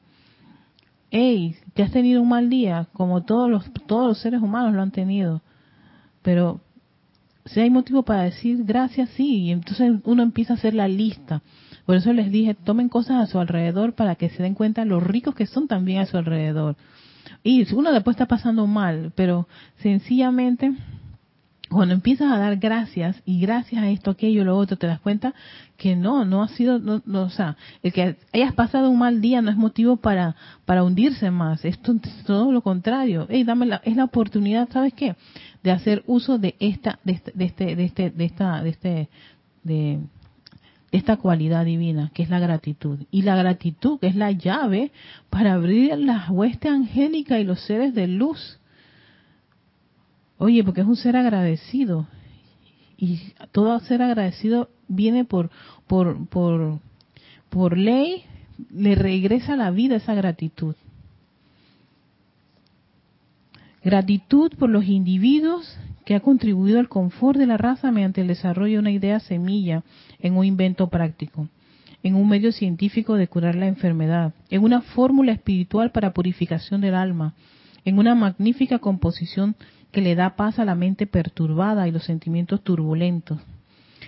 hey, 1.10 1.56
te 1.72 1.82
has 1.82 1.92
tenido 1.92 2.20
un 2.20 2.28
mal 2.28 2.50
día, 2.50 2.88
como 2.92 3.22
todos 3.22 3.48
los, 3.48 3.72
todos 3.86 4.06
los 4.06 4.18
seres 4.18 4.42
humanos 4.42 4.74
lo 4.74 4.82
han 4.82 4.90
tenido, 4.90 5.40
pero 6.20 6.60
si 7.46 7.60
hay 7.60 7.70
motivo 7.70 8.02
para 8.02 8.22
decir 8.22 8.64
gracias, 8.64 9.10
sí, 9.10 9.42
y 9.42 9.52
entonces 9.52 10.00
uno 10.04 10.22
empieza 10.22 10.54
a 10.54 10.56
hacer 10.56 10.74
la 10.74 10.88
lista. 10.88 11.42
Por 11.84 11.96
eso 11.96 12.12
les 12.12 12.30
dije, 12.30 12.54
tomen 12.54 12.88
cosas 12.88 13.22
a 13.22 13.26
su 13.26 13.38
alrededor 13.38 13.94
para 13.94 14.14
que 14.14 14.30
se 14.30 14.42
den 14.42 14.54
cuenta 14.54 14.84
lo 14.84 15.00
ricos 15.00 15.34
que 15.34 15.46
son 15.46 15.68
también 15.68 16.00
a 16.00 16.06
su 16.06 16.16
alrededor. 16.16 16.76
Y 17.42 17.72
uno 17.74 17.92
después 17.92 18.14
está 18.14 18.26
pasando 18.26 18.66
mal, 18.66 19.12
pero 19.14 19.46
sencillamente 19.78 20.72
cuando 21.70 21.94
empiezas 21.94 22.30
a 22.30 22.38
dar 22.38 22.56
gracias 22.56 23.20
y 23.24 23.40
gracias 23.40 23.82
a 23.82 23.90
esto, 23.90 24.10
aquello, 24.12 24.44
lo 24.44 24.56
otro, 24.56 24.76
te 24.76 24.86
das 24.86 25.00
cuenta 25.00 25.34
que 25.76 25.96
no, 25.96 26.24
no 26.24 26.42
ha 26.42 26.48
sido, 26.48 26.78
no, 26.78 27.02
o 27.22 27.30
sea, 27.30 27.56
el 27.82 27.92
que 27.92 28.16
hayas 28.32 28.52
pasado 28.52 28.90
un 28.90 28.98
mal 28.98 29.20
día 29.20 29.42
no 29.42 29.50
es 29.50 29.56
motivo 29.56 29.96
para, 29.96 30.36
para 30.66 30.84
hundirse 30.84 31.30
más, 31.30 31.64
es 31.64 31.80
todo 32.26 32.52
lo 32.52 32.62
contrario. 32.62 33.26
Hey, 33.28 33.44
dame 33.44 33.66
la, 33.66 33.76
es 33.84 33.96
la 33.96 34.04
oportunidad, 34.04 34.68
¿sabes 34.70 34.94
qué? 34.94 35.16
De 35.64 35.72
hacer 35.72 36.04
uso 36.06 36.38
de 36.38 36.54
esta, 36.60 37.00
de 37.02 37.12
este, 37.12 37.32
de 37.34 37.44
este, 37.44 37.74
de 37.74 37.84
este, 37.84 38.10
de 38.10 38.24
esta, 38.24 38.62
de 38.62 38.70
este, 38.70 39.08
de 39.64 39.98
esta 40.92 41.16
cualidad 41.16 41.64
divina, 41.64 42.12
que 42.14 42.22
es 42.22 42.30
la 42.30 42.38
gratitud. 42.38 43.00
Y 43.10 43.22
la 43.22 43.34
gratitud, 43.34 43.98
que 43.98 44.06
es 44.06 44.14
la 44.14 44.30
llave 44.30 44.92
para 45.30 45.54
abrir 45.54 45.98
la 45.98 46.30
hueste 46.30 46.68
angélica 46.68 47.40
y 47.40 47.44
los 47.44 47.60
seres 47.62 47.94
de 47.94 48.06
luz 48.06 48.60
Oye, 50.38 50.64
porque 50.64 50.80
es 50.80 50.86
un 50.86 50.96
ser 50.96 51.16
agradecido. 51.16 52.06
Y 52.96 53.32
todo 53.52 53.78
ser 53.80 54.02
agradecido 54.02 54.68
viene 54.88 55.24
por, 55.24 55.50
por, 55.86 56.26
por, 56.28 56.80
por 57.50 57.78
ley, 57.78 58.24
le 58.70 58.94
regresa 58.94 59.54
a 59.54 59.56
la 59.56 59.70
vida 59.70 59.96
esa 59.96 60.14
gratitud. 60.14 60.74
Gratitud 63.84 64.50
por 64.58 64.70
los 64.70 64.86
individuos 64.86 65.78
que 66.06 66.14
ha 66.14 66.20
contribuido 66.20 66.78
al 66.78 66.88
confort 66.88 67.38
de 67.38 67.46
la 67.46 67.58
raza 67.58 67.92
mediante 67.92 68.22
el 68.22 68.28
desarrollo 68.28 68.74
de 68.74 68.78
una 68.78 68.90
idea 68.90 69.20
semilla 69.20 69.82
en 70.20 70.38
un 70.38 70.46
invento 70.46 70.88
práctico, 70.88 71.48
en 72.02 72.14
un 72.14 72.26
medio 72.26 72.50
científico 72.50 73.16
de 73.16 73.28
curar 73.28 73.56
la 73.56 73.66
enfermedad, 73.66 74.32
en 74.48 74.64
una 74.64 74.80
fórmula 74.80 75.32
espiritual 75.32 75.90
para 75.90 76.14
purificación 76.14 76.80
del 76.80 76.94
alma, 76.94 77.34
en 77.84 77.98
una 77.98 78.14
magnífica 78.14 78.78
composición 78.78 79.54
que 79.92 80.00
le 80.00 80.14
da 80.14 80.34
paz 80.34 80.58
a 80.58 80.64
la 80.64 80.74
mente 80.74 81.06
perturbada 81.06 81.86
y 81.86 81.90
los 81.90 82.04
sentimientos 82.04 82.64
turbulentos. 82.64 83.38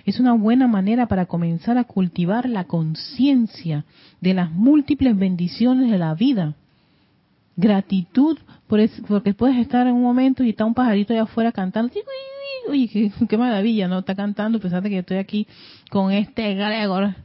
Es 0.05 0.19
una 0.19 0.33
buena 0.33 0.67
manera 0.67 1.07
para 1.07 1.27
comenzar 1.27 1.77
a 1.77 1.83
cultivar 1.83 2.49
la 2.49 2.63
conciencia 2.63 3.85
de 4.21 4.33
las 4.33 4.51
múltiples 4.51 5.15
bendiciones 5.15 5.91
de 5.91 5.99
la 5.99 6.15
vida. 6.15 6.55
Gratitud, 7.57 8.37
porque 8.67 9.33
puedes 9.33 9.57
estar 9.57 9.87
en 9.87 9.95
un 9.95 10.03
momento 10.03 10.43
y 10.43 10.49
está 10.51 10.63
un 10.63 10.73
pajarito 10.73 11.11
allá 11.11 11.23
afuera 11.23 11.51
cantando. 11.51 11.91
Uy, 12.69 12.87
qué, 13.29 13.37
maravilla, 13.37 13.87
¿no? 13.87 13.99
Está 13.99 14.15
cantando, 14.15 14.59
pensate 14.59 14.89
que 14.89 14.99
estoy 14.99 15.17
aquí 15.17 15.47
con 15.89 16.11
este 16.11 16.53
Gregor. 16.53 17.15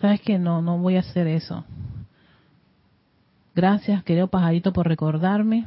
¿Sabes 0.00 0.20
que 0.20 0.38
No, 0.38 0.62
no 0.62 0.78
voy 0.78 0.96
a 0.96 1.00
hacer 1.00 1.26
eso. 1.26 1.64
Gracias, 3.54 4.02
querido 4.02 4.26
pajarito, 4.28 4.72
por 4.72 4.88
recordarme 4.88 5.64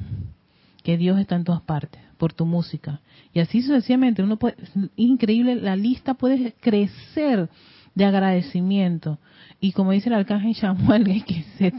que 0.84 0.97
Dios 0.97 1.20
está 1.20 1.36
en 1.36 1.43
todas 1.45 1.61
partes 1.61 2.01
por 2.18 2.34
tu 2.34 2.45
música. 2.45 2.99
Y 3.34 3.39
así 3.39 3.61
sucesivamente, 3.61 4.24
uno 4.24 4.38
puede, 4.38 4.55
increíble, 4.95 5.55
la 5.55 5.76
lista 5.76 6.15
puede 6.15 6.53
crecer 6.59 7.49
de 7.95 8.05
agradecimiento. 8.05 9.20
Y 9.60 9.72
como 9.72 9.91
dice 9.91 10.10
el 10.10 10.16
arcángel 10.16 10.55
Samuel, 10.55 11.24
que 11.28 11.43
se, 11.58 11.74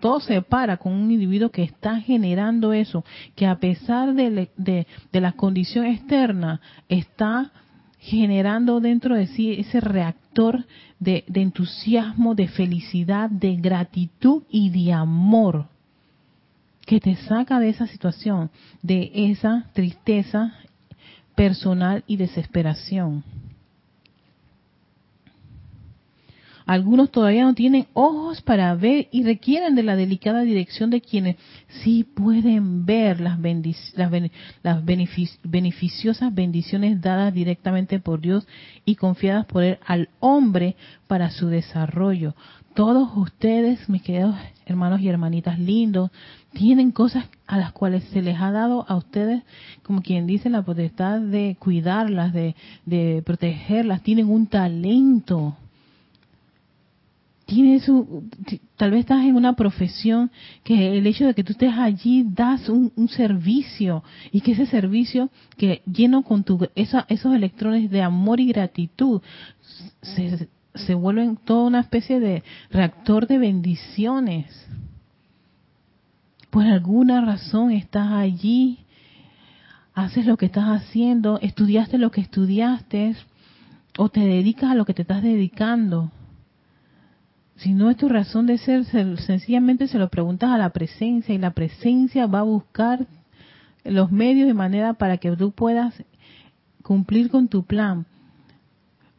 todo 0.00 0.20
se 0.20 0.42
para 0.42 0.76
con 0.76 0.92
un 0.92 1.10
individuo 1.10 1.50
que 1.50 1.62
está 1.62 2.00
generando 2.00 2.72
eso, 2.72 3.04
que 3.34 3.46
a 3.46 3.56
pesar 3.56 4.14
de, 4.14 4.50
de, 4.56 4.86
de 5.12 5.20
la 5.20 5.32
condición 5.32 5.86
externa, 5.86 6.60
está 6.88 7.50
generando 8.00 8.80
dentro 8.80 9.16
de 9.16 9.26
sí 9.26 9.52
ese 9.52 9.80
reactor 9.80 10.64
de, 11.00 11.24
de 11.26 11.42
entusiasmo, 11.42 12.34
de 12.34 12.48
felicidad, 12.48 13.28
de 13.30 13.56
gratitud 13.56 14.42
y 14.50 14.70
de 14.70 14.92
amor 14.92 15.66
que 16.88 17.00
te 17.00 17.16
saca 17.16 17.60
de 17.60 17.68
esa 17.68 17.86
situación, 17.86 18.50
de 18.82 19.10
esa 19.14 19.66
tristeza 19.74 20.54
personal 21.34 22.02
y 22.06 22.16
desesperación. 22.16 23.22
Algunos 26.68 27.10
todavía 27.10 27.44
no 27.44 27.54
tienen 27.54 27.86
ojos 27.94 28.42
para 28.42 28.74
ver 28.74 29.08
y 29.10 29.22
requieren 29.22 29.74
de 29.74 29.82
la 29.82 29.96
delicada 29.96 30.42
dirección 30.42 30.90
de 30.90 31.00
quienes 31.00 31.36
sí 31.82 32.04
pueden 32.04 32.84
ver 32.84 33.22
las, 33.22 33.38
las, 33.94 34.84
beneficiosas 35.44 36.34
bendiciones 36.34 37.00
dadas 37.00 37.32
directamente 37.32 38.00
por 38.00 38.20
Dios 38.20 38.46
y 38.84 38.96
confiadas 38.96 39.46
por 39.46 39.62
Él 39.62 39.78
al 39.86 40.10
hombre 40.20 40.76
para 41.06 41.30
su 41.30 41.46
desarrollo. 41.46 42.34
Todos 42.74 43.16
ustedes, 43.16 43.88
mis 43.88 44.02
queridos 44.02 44.36
hermanos 44.66 45.00
y 45.00 45.08
hermanitas 45.08 45.58
lindos, 45.58 46.10
tienen 46.52 46.90
cosas 46.90 47.24
a 47.46 47.56
las 47.56 47.72
cuales 47.72 48.04
se 48.12 48.20
les 48.20 48.38
ha 48.38 48.52
dado 48.52 48.84
a 48.88 48.96
ustedes, 48.96 49.42
como 49.82 50.02
quien 50.02 50.26
dice, 50.26 50.50
la 50.50 50.60
potestad 50.60 51.18
de 51.18 51.56
cuidarlas, 51.58 52.34
de 52.34 53.22
protegerlas, 53.24 54.02
tienen 54.02 54.28
un 54.28 54.48
talento. 54.48 55.56
Tienes 57.48 57.84
su, 57.84 58.28
tal 58.76 58.90
vez 58.90 59.00
estás 59.00 59.24
en 59.24 59.34
una 59.34 59.54
profesión 59.54 60.30
que 60.64 60.98
el 60.98 61.06
hecho 61.06 61.24
de 61.24 61.32
que 61.32 61.42
tú 61.42 61.52
estés 61.52 61.72
allí 61.72 62.22
das 62.28 62.68
un, 62.68 62.92
servicio 63.08 64.04
y 64.30 64.42
que 64.42 64.52
ese 64.52 64.66
servicio 64.66 65.30
que 65.56 65.80
lleno 65.90 66.22
con 66.22 66.44
tu, 66.44 66.68
esos 66.74 67.34
electrones 67.34 67.90
de 67.90 68.02
amor 68.02 68.38
y 68.38 68.48
gratitud 68.48 69.22
se, 70.02 70.50
se 70.74 70.94
vuelven 70.94 71.36
toda 71.36 71.68
una 71.68 71.80
especie 71.80 72.20
de 72.20 72.42
reactor 72.70 73.26
de 73.26 73.38
bendiciones 73.38 74.68
por 76.50 76.64
alguna 76.66 77.20
razón 77.20 77.70
estás 77.70 78.10
allí, 78.12 78.78
haces 79.94 80.26
lo 80.26 80.36
que 80.36 80.46
estás 80.46 80.64
haciendo, 80.64 81.38
estudiaste 81.40 81.98
lo 81.98 82.10
que 82.10 82.20
estudiaste 82.20 83.16
o 83.98 84.08
te 84.08 84.20
dedicas 84.20 84.70
a 84.70 84.74
lo 84.74 84.84
que 84.84 84.94
te 84.94 85.02
estás 85.02 85.22
dedicando. 85.22 86.10
Si 87.58 87.72
no 87.72 87.90
es 87.90 87.96
tu 87.96 88.08
razón 88.08 88.46
de 88.46 88.58
ser, 88.58 88.84
sencillamente 88.84 89.88
se 89.88 89.98
lo 89.98 90.08
preguntas 90.08 90.50
a 90.50 90.58
la 90.58 90.70
presencia 90.70 91.34
y 91.34 91.38
la 91.38 91.52
presencia 91.52 92.26
va 92.26 92.40
a 92.40 92.44
buscar 92.44 93.06
los 93.84 94.10
medios 94.10 94.46
de 94.46 94.54
manera 94.54 94.94
para 94.94 95.18
que 95.18 95.34
tú 95.36 95.52
puedas 95.52 95.94
cumplir 96.82 97.30
con 97.30 97.48
tu 97.48 97.64
plan. 97.64 98.06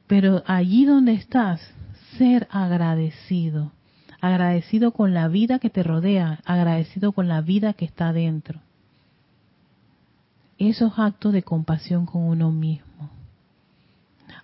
Pero 0.07 0.43
allí 0.47 0.85
donde 0.85 1.13
estás, 1.13 1.61
ser 2.17 2.47
agradecido 2.49 3.71
agradecido 4.21 4.91
con 4.91 5.13
la 5.13 5.27
vida 5.27 5.59
que 5.59 5.69
te 5.69 5.83
rodea, 5.83 6.39
agradecido 6.45 7.11
con 7.11 7.27
la 7.27 7.41
vida 7.41 7.73
que 7.73 7.85
está 7.85 8.13
dentro. 8.13 8.59
Esos 10.57 10.99
actos 10.99 11.31
de 11.33 11.43
compasión 11.43 12.05
con 12.05 12.23
uno 12.23 12.51
mismo. 12.51 13.09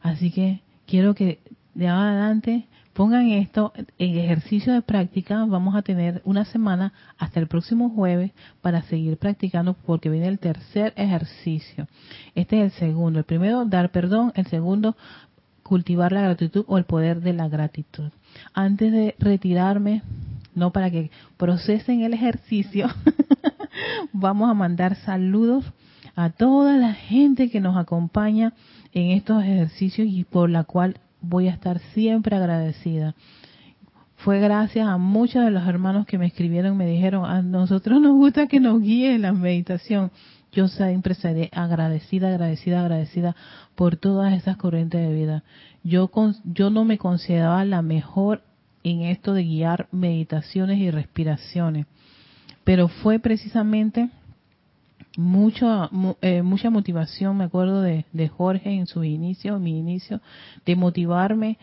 Así 0.01 0.31
que 0.31 0.61
quiero 0.87 1.13
que 1.13 1.39
de 1.73 1.89
ahora 1.89 2.11
adelante 2.11 2.67
pongan 2.95 3.29
esto 3.29 3.73
en 3.75 4.17
ejercicio 4.17 4.71
de 4.71 4.81
práctica. 4.81 5.43
Vamos 5.45 5.75
a 5.75 5.81
tener 5.81 6.21
una 6.23 6.45
semana 6.45 6.93
hasta 7.17 7.41
el 7.41 7.47
próximo 7.47 7.89
jueves 7.89 8.31
para 8.61 8.83
seguir 8.83 9.17
practicando 9.17 9.73
porque 9.73 10.09
viene 10.09 10.29
el 10.29 10.39
tercer 10.39 10.93
ejercicio. 10.95 11.87
Este 12.35 12.57
es 12.57 12.73
el 12.73 12.79
segundo. 12.79 13.19
El 13.19 13.25
primero, 13.25 13.65
dar 13.65 13.91
perdón. 13.91 14.31
El 14.35 14.47
segundo, 14.47 14.95
cultivar 15.61 16.13
la 16.13 16.21
gratitud 16.21 16.63
o 16.69 16.77
el 16.77 16.85
poder 16.85 17.19
de 17.19 17.33
la 17.33 17.49
gratitud. 17.49 18.11
Antes 18.53 18.93
de 18.93 19.15
retirarme, 19.19 20.01
no 20.55 20.71
para 20.71 20.89
que 20.89 21.11
procesen 21.35 22.01
el 22.01 22.13
ejercicio, 22.13 22.87
vamos 24.13 24.49
a 24.49 24.53
mandar 24.53 24.95
saludos 25.03 25.65
a 26.15 26.29
toda 26.29 26.77
la 26.77 26.93
gente 26.93 27.51
que 27.51 27.59
nos 27.59 27.75
acompaña 27.75 28.53
en 28.93 29.11
estos 29.11 29.43
ejercicios 29.43 30.07
y 30.09 30.23
por 30.23 30.49
la 30.49 30.63
cual 30.63 30.97
voy 31.27 31.47
a 31.47 31.51
estar 31.51 31.79
siempre 31.93 32.35
agradecida. 32.35 33.15
Fue 34.17 34.39
gracias 34.39 34.87
a 34.87 34.97
muchos 34.97 35.43
de 35.43 35.51
los 35.51 35.67
hermanos 35.67 36.05
que 36.05 36.17
me 36.17 36.25
escribieron, 36.25 36.77
me 36.77 36.87
dijeron, 36.87 37.25
a 37.25 37.41
nosotros 37.41 38.01
nos 38.01 38.13
gusta 38.13 38.47
que 38.47 38.59
nos 38.59 38.81
guíe 38.81 39.19
la 39.19 39.33
meditación. 39.33 40.11
Yo 40.51 40.67
siempre 40.69 41.15
seré 41.15 41.49
agradecida, 41.53 42.29
agradecida, 42.29 42.79
agradecida 42.79 43.35
por 43.75 43.97
todas 43.97 44.33
esas 44.33 44.55
corrientes 44.55 45.01
de 45.01 45.13
vida. 45.13 45.43
Yo, 45.83 46.09
yo 46.45 46.69
no 46.69 46.85
me 46.85 46.97
consideraba 46.97 47.65
la 47.65 47.81
mejor 47.81 48.41
en 48.83 49.01
esto 49.01 49.33
de 49.33 49.43
guiar 49.43 49.87
meditaciones 49.91 50.77
y 50.79 50.91
respiraciones, 50.91 51.87
pero 52.63 52.87
fue 52.87 53.19
precisamente 53.19 54.09
mucho, 55.17 55.89
eh, 56.21 56.41
mucha 56.41 56.69
motivación, 56.69 57.37
me 57.37 57.45
acuerdo 57.45 57.81
de, 57.81 58.05
de 58.11 58.27
Jorge 58.27 58.71
en 58.71 58.87
su 58.87 59.03
inicio, 59.03 59.59
mi 59.59 59.77
inicio, 59.77 60.21
de 60.65 60.75
motivarme 60.75 61.57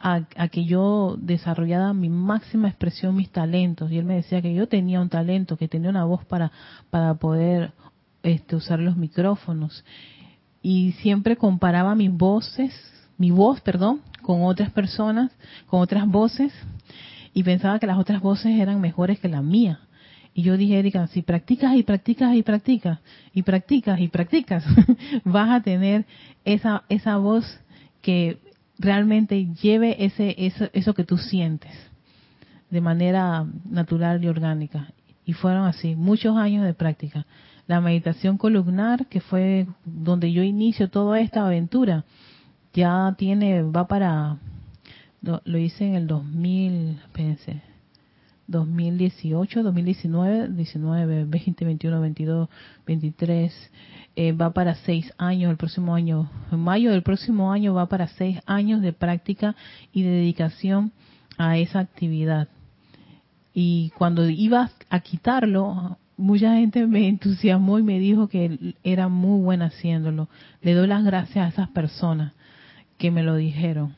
a, 0.00 0.48
que 0.48 0.64
yo 0.64 1.16
desarrollara 1.18 1.92
mi 1.92 2.08
máxima 2.08 2.68
expresión, 2.68 3.14
mis 3.14 3.30
talentos. 3.30 3.92
Y 3.92 3.98
él 3.98 4.04
me 4.04 4.16
decía 4.16 4.40
que 4.40 4.54
yo 4.54 4.66
tenía 4.66 5.00
un 5.00 5.10
talento, 5.10 5.56
que 5.56 5.68
tenía 5.68 5.90
una 5.90 6.04
voz 6.04 6.24
para, 6.24 6.50
para 6.88 7.14
poder 7.14 7.72
este, 8.22 8.56
usar 8.56 8.80
los 8.80 8.96
micrófonos. 8.96 9.84
Y 10.62 10.92
siempre 10.92 11.36
comparaba 11.36 11.94
mis 11.94 12.10
voces, 12.10 12.72
mi 13.18 13.30
voz, 13.30 13.60
perdón, 13.60 14.00
con 14.22 14.42
otras 14.42 14.70
personas, 14.70 15.30
con 15.66 15.80
otras 15.80 16.06
voces, 16.08 16.52
y 17.34 17.42
pensaba 17.42 17.78
que 17.78 17.86
las 17.86 17.98
otras 17.98 18.20
voces 18.20 18.58
eran 18.58 18.80
mejores 18.80 19.20
que 19.20 19.28
la 19.28 19.42
mía. 19.42 19.80
Y 20.34 20.42
yo 20.42 20.56
dije, 20.56 20.78
Erika, 20.78 21.06
si 21.08 21.22
practicas 21.22 21.74
y 21.74 21.82
practicas 21.82 22.34
y 22.34 22.42
practicas 22.42 23.00
y 23.34 23.42
practicas 23.42 24.00
y 24.00 24.08
practicas, 24.08 24.64
vas 25.24 25.50
a 25.50 25.62
tener 25.62 26.06
esa, 26.44 26.84
esa 26.88 27.16
voz 27.16 27.60
que 28.00 28.38
realmente 28.78 29.48
lleve 29.60 30.04
ese, 30.04 30.34
eso, 30.38 30.68
eso 30.72 30.94
que 30.94 31.04
tú 31.04 31.18
sientes 31.18 31.72
de 32.70 32.80
manera 32.80 33.44
natural 33.68 34.22
y 34.24 34.28
orgánica. 34.28 34.92
Y 35.24 35.32
fueron 35.32 35.66
así, 35.66 35.96
muchos 35.96 36.36
años 36.36 36.64
de 36.64 36.74
práctica. 36.74 37.26
La 37.66 37.80
meditación 37.80 38.38
columnar, 38.38 39.06
que 39.06 39.20
fue 39.20 39.66
donde 39.84 40.32
yo 40.32 40.42
inicio 40.42 40.88
toda 40.88 41.20
esta 41.20 41.46
aventura, 41.46 42.04
ya 42.72 43.14
tiene, 43.18 43.62
va 43.62 43.86
para, 43.86 44.38
lo, 45.22 45.58
hice 45.58 45.86
en 45.86 45.94
el 45.94 46.06
2000, 46.06 47.00
pensé, 47.12 47.62
2018, 48.50 49.62
2019, 49.62 50.48
19, 50.48 51.24
20, 51.24 51.64
21, 51.64 52.00
22, 52.00 52.48
23, 52.86 53.70
va 54.40 54.50
para 54.50 54.74
seis 54.74 55.12
años 55.18 55.50
el 55.50 55.56
próximo 55.56 55.94
año. 55.94 56.28
En 56.50 56.58
mayo 56.58 56.90
del 56.90 57.02
próximo 57.02 57.52
año 57.52 57.74
va 57.74 57.86
para 57.86 58.08
seis 58.08 58.38
años 58.46 58.82
de 58.82 58.92
práctica 58.92 59.54
y 59.92 60.02
de 60.02 60.10
dedicación 60.10 60.92
a 61.38 61.58
esa 61.58 61.78
actividad. 61.78 62.48
Y 63.54 63.90
cuando 63.96 64.28
iba 64.28 64.70
a 64.90 65.00
quitarlo, 65.00 65.96
mucha 66.16 66.54
gente 66.54 66.86
me 66.86 67.08
entusiasmó 67.08 67.78
y 67.78 67.82
me 67.82 67.98
dijo 67.98 68.28
que 68.28 68.74
era 68.82 69.08
muy 69.08 69.42
buena 69.42 69.66
haciéndolo. 69.66 70.28
Le 70.60 70.74
doy 70.74 70.86
las 70.86 71.04
gracias 71.04 71.46
a 71.46 71.48
esas 71.48 71.68
personas 71.70 72.32
que 72.98 73.10
me 73.10 73.22
lo 73.22 73.36
dijeron. 73.36 73.94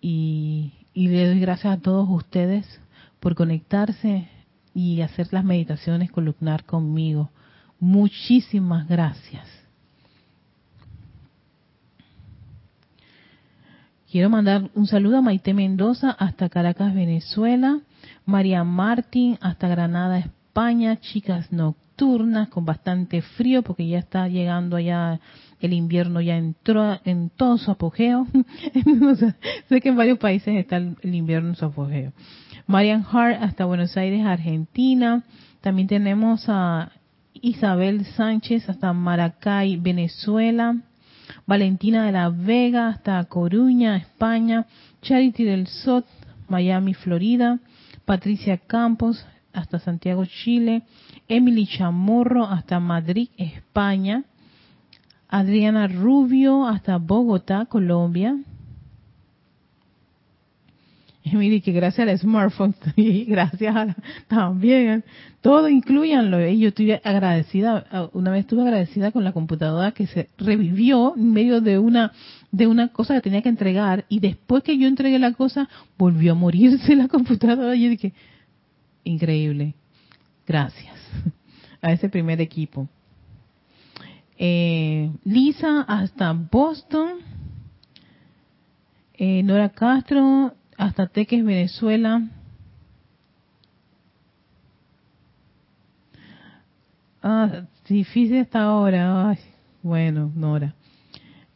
Y, 0.00 0.72
y 0.94 1.08
le 1.08 1.28
doy 1.28 1.40
gracias 1.40 1.78
a 1.78 1.80
todos 1.80 2.08
ustedes 2.08 2.80
por 3.20 3.34
conectarse 3.34 4.28
y 4.74 5.02
hacer 5.02 5.28
las 5.32 5.44
meditaciones 5.44 6.10
columnar 6.10 6.64
conmigo. 6.64 7.30
Muchísimas 7.78 8.88
gracias. 8.88 9.46
Quiero 14.10 14.28
mandar 14.28 14.70
un 14.74 14.86
saludo 14.88 15.18
a 15.18 15.22
Maite 15.22 15.54
Mendoza 15.54 16.10
hasta 16.10 16.48
Caracas, 16.48 16.94
Venezuela, 16.94 17.80
María 18.26 18.64
Martín 18.64 19.38
hasta 19.40 19.68
Granada, 19.68 20.18
España, 20.18 20.98
chicas 20.98 21.52
nocturnas 21.52 22.48
con 22.48 22.64
bastante 22.64 23.22
frío 23.22 23.62
porque 23.62 23.86
ya 23.86 23.98
está 23.98 24.26
llegando 24.26 24.74
allá 24.76 25.20
el 25.60 25.74
invierno 25.74 26.20
ya 26.20 26.36
entró 26.36 26.98
en 27.04 27.30
todo 27.30 27.56
su 27.58 27.70
apogeo. 27.70 28.26
sé 29.68 29.80
que 29.80 29.90
en 29.90 29.96
varios 29.96 30.18
países 30.18 30.56
está 30.56 30.78
el 30.78 31.14
invierno 31.14 31.50
en 31.50 31.56
su 31.56 31.66
apogeo. 31.66 32.12
Marian 32.70 33.04
Hart 33.10 33.42
hasta 33.42 33.64
Buenos 33.64 33.96
Aires, 33.96 34.24
Argentina. 34.24 35.24
También 35.60 35.88
tenemos 35.88 36.44
a 36.46 36.92
Isabel 37.32 38.04
Sánchez 38.04 38.68
hasta 38.68 38.92
Maracay, 38.92 39.76
Venezuela. 39.76 40.76
Valentina 41.46 42.06
de 42.06 42.12
la 42.12 42.28
Vega 42.28 42.86
hasta 42.86 43.24
Coruña, 43.24 43.96
España. 43.96 44.66
Charity 45.02 45.42
del 45.42 45.66
Sot, 45.66 46.06
Miami, 46.48 46.94
Florida. 46.94 47.58
Patricia 48.04 48.56
Campos 48.56 49.26
hasta 49.52 49.80
Santiago, 49.80 50.24
Chile. 50.24 50.84
Emily 51.26 51.66
Chamorro 51.66 52.44
hasta 52.44 52.78
Madrid, 52.78 53.30
España. 53.36 54.22
Adriana 55.28 55.88
Rubio 55.88 56.68
hasta 56.68 56.98
Bogotá, 56.98 57.66
Colombia. 57.66 58.38
Mire 61.24 61.60
que 61.60 61.72
gracias 61.72 62.08
al 62.08 62.18
smartphone 62.18 62.74
y 62.96 63.24
gracias 63.24 63.76
a, 63.76 63.96
también, 64.26 65.04
todo 65.42 65.68
incluyanlo. 65.68 66.46
Y 66.46 66.60
yo 66.60 66.68
estoy 66.68 66.92
agradecida, 66.92 68.10
una 68.12 68.30
vez 68.30 68.40
estuve 68.40 68.62
agradecida 68.62 69.12
con 69.12 69.24
la 69.24 69.32
computadora 69.32 69.92
que 69.92 70.06
se 70.06 70.30
revivió 70.38 71.14
en 71.16 71.32
medio 71.32 71.60
de 71.60 71.78
una 71.78 72.12
de 72.52 72.66
una 72.66 72.88
cosa 72.88 73.14
que 73.14 73.20
tenía 73.20 73.42
que 73.42 73.48
entregar 73.48 74.06
y 74.08 74.18
después 74.18 74.64
que 74.64 74.76
yo 74.76 74.88
entregué 74.88 75.20
la 75.20 75.32
cosa 75.34 75.68
volvió 75.96 76.32
a 76.32 76.34
morirse 76.34 76.96
la 76.96 77.06
computadora 77.06 77.76
y 77.76 77.84
yo 77.84 77.90
dije, 77.90 78.12
increíble, 79.04 79.74
gracias 80.46 80.96
a 81.82 81.92
ese 81.92 82.08
primer 82.08 82.40
equipo. 82.40 82.88
Eh, 84.36 85.10
Lisa 85.24 85.82
hasta 85.82 86.32
Boston, 86.32 87.18
eh, 89.14 89.42
Nora 89.42 89.68
Castro 89.68 90.54
hasta 90.80 91.06
Teques, 91.08 91.44
Venezuela. 91.44 92.22
Ah, 97.22 97.64
difícil 97.86 98.40
hasta 98.40 98.62
ahora. 98.62 99.36
bueno, 99.82 100.32
Nora. 100.34 100.74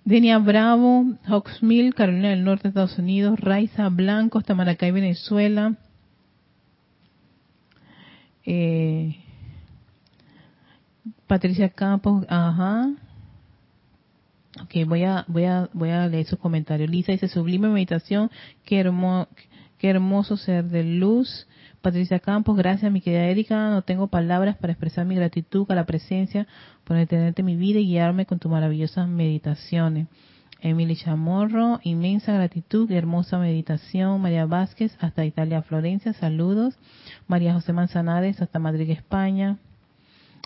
Denia 0.04 0.38
Bravo, 0.38 1.06
Hawksmill, 1.24 1.94
Carolina 1.94 2.28
del 2.28 2.44
Norte, 2.44 2.68
Estados 2.68 2.98
Unidos. 2.98 3.40
Raiza 3.40 3.88
Blanco, 3.88 4.38
hasta 4.38 4.54
Maracay, 4.54 4.90
Venezuela. 4.90 5.74
Eh, 8.44 9.16
Patricia 11.26 11.70
Campos, 11.70 12.26
ajá. 12.28 12.90
Ok, 14.62 14.86
voy 14.86 15.04
a, 15.04 15.24
voy 15.26 15.44
a, 15.44 15.68
voy 15.72 15.90
a 15.90 16.06
leer 16.06 16.26
sus 16.26 16.38
comentarios. 16.38 16.88
Lisa 16.88 17.12
dice, 17.12 17.28
sublime 17.28 17.68
meditación, 17.68 18.30
qué, 18.64 18.88
qué 19.78 19.90
hermoso 19.90 20.36
ser 20.36 20.64
de 20.64 20.84
luz. 20.84 21.46
Patricia 21.82 22.18
Campos, 22.18 22.56
gracias 22.56 22.90
mi 22.90 23.02
querida 23.02 23.26
Erika, 23.26 23.68
no 23.68 23.82
tengo 23.82 24.06
palabras 24.06 24.56
para 24.56 24.72
expresar 24.72 25.04
mi 25.04 25.16
gratitud 25.16 25.70
a 25.70 25.74
la 25.74 25.84
presencia 25.84 26.46
por 26.84 26.96
detenerte 26.96 27.42
mi 27.42 27.56
vida 27.56 27.78
y 27.78 27.86
guiarme 27.88 28.24
con 28.24 28.38
tus 28.38 28.50
maravillosas 28.50 29.06
meditaciones. 29.06 30.06
Emily 30.60 30.96
Chamorro, 30.96 31.80
inmensa 31.82 32.32
gratitud, 32.32 32.90
hermosa 32.90 33.38
meditación. 33.38 34.18
María 34.22 34.46
Vázquez, 34.46 34.96
hasta 34.98 35.26
Italia, 35.26 35.60
Florencia, 35.60 36.14
saludos. 36.14 36.78
María 37.26 37.52
José 37.52 37.74
Manzanares, 37.74 38.40
hasta 38.40 38.58
Madrid, 38.58 38.88
España. 38.88 39.58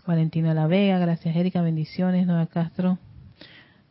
Valentina 0.09 0.55
La 0.55 0.67
Vega, 0.67 0.99
gracias 0.99 1.37
Erika, 1.37 1.63
bendiciones. 1.63 2.27
Nueva 2.27 2.47
Castro, 2.47 2.99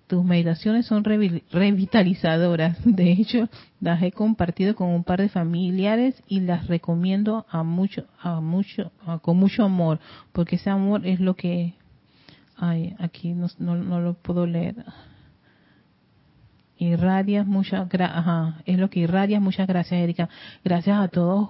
tus 0.07 0.23
meditaciones 0.23 0.85
son 0.85 1.03
revitalizadoras. 1.03 2.77
De 2.85 3.11
hecho, 3.11 3.49
las 3.79 4.01
he 4.01 4.11
compartido 4.11 4.75
con 4.75 4.89
un 4.89 5.03
par 5.03 5.21
de 5.21 5.29
familiares 5.29 6.21
y 6.27 6.39
las 6.39 6.67
recomiendo 6.67 7.45
a 7.49 7.63
mucho, 7.63 8.05
a 8.21 8.39
mucho, 8.39 8.91
con 9.21 9.37
mucho 9.37 9.63
amor, 9.63 9.99
porque 10.31 10.55
ese 10.55 10.69
amor 10.69 11.05
es 11.05 11.19
lo 11.19 11.35
que, 11.35 11.73
ay, 12.55 12.95
aquí 12.99 13.33
no, 13.33 13.47
no, 13.59 13.99
lo 13.99 14.13
puedo 14.13 14.45
leer. 14.45 14.75
Irradias 16.79 17.45
muchas, 17.45 17.87
ajá, 17.91 18.61
es 18.65 18.77
lo 18.77 18.89
que 18.89 19.01
irradias. 19.01 19.41
Muchas 19.41 19.67
gracias, 19.67 19.99
Erika. 19.99 20.29
Gracias 20.63 20.99
a 20.99 21.07
todos 21.07 21.49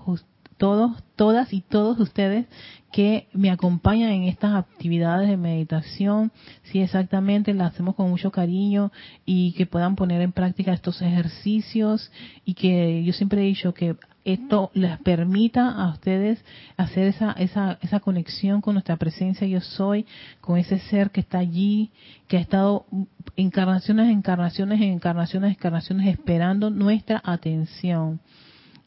todos, 0.58 1.04
todas 1.16 1.54
y 1.54 1.62
todos 1.62 2.00
ustedes 2.00 2.48
que 2.92 3.28
me 3.34 3.52
acompañan 3.52 4.12
en 4.12 4.24
estas 4.24 4.56
actividades 4.56 5.30
de 5.30 5.38
meditación, 5.38 6.32
si 6.64 6.80
exactamente 6.82 7.54
las 7.54 7.74
hacemos 7.74 7.96
con 7.96 8.10
mucho 8.10 8.32
cariño 8.32 8.92
y 9.26 9.52
que 9.54 9.66
puedan 9.66 9.96
poner 9.96 10.22
en 10.22 10.32
práctica 10.32 10.74
estos 10.74 11.02
ejercicios 11.02 12.12
y 12.44 12.54
que 12.56 13.04
yo 13.04 13.14
siempre 13.14 13.42
he 13.42 13.46
dicho 13.46 13.74
que 13.74 13.96
esto 14.26 14.72
les 14.74 14.98
permita 15.00 15.70
a 15.70 15.90
ustedes 15.90 16.44
hacer 16.76 17.08
esa, 17.08 17.32
esa, 17.34 17.78
esa 17.82 18.00
conexión 18.02 18.60
con 18.60 18.74
nuestra 18.74 18.98
presencia 18.98 19.48
yo 19.48 19.62
soy, 19.62 20.06
con 20.42 20.58
ese 20.58 20.80
ser 20.80 21.12
que 21.12 21.22
está 21.22 21.38
allí, 21.38 21.92
que 22.28 22.38
ha 22.38 22.42
estado 22.42 22.86
encarnaciones, 23.38 24.10
encarnaciones, 24.10 24.82
encarnaciones, 24.82 25.52
encarnaciones 25.52 26.08
esperando 26.08 26.70
nuestra 26.70 27.22
atención 27.24 28.20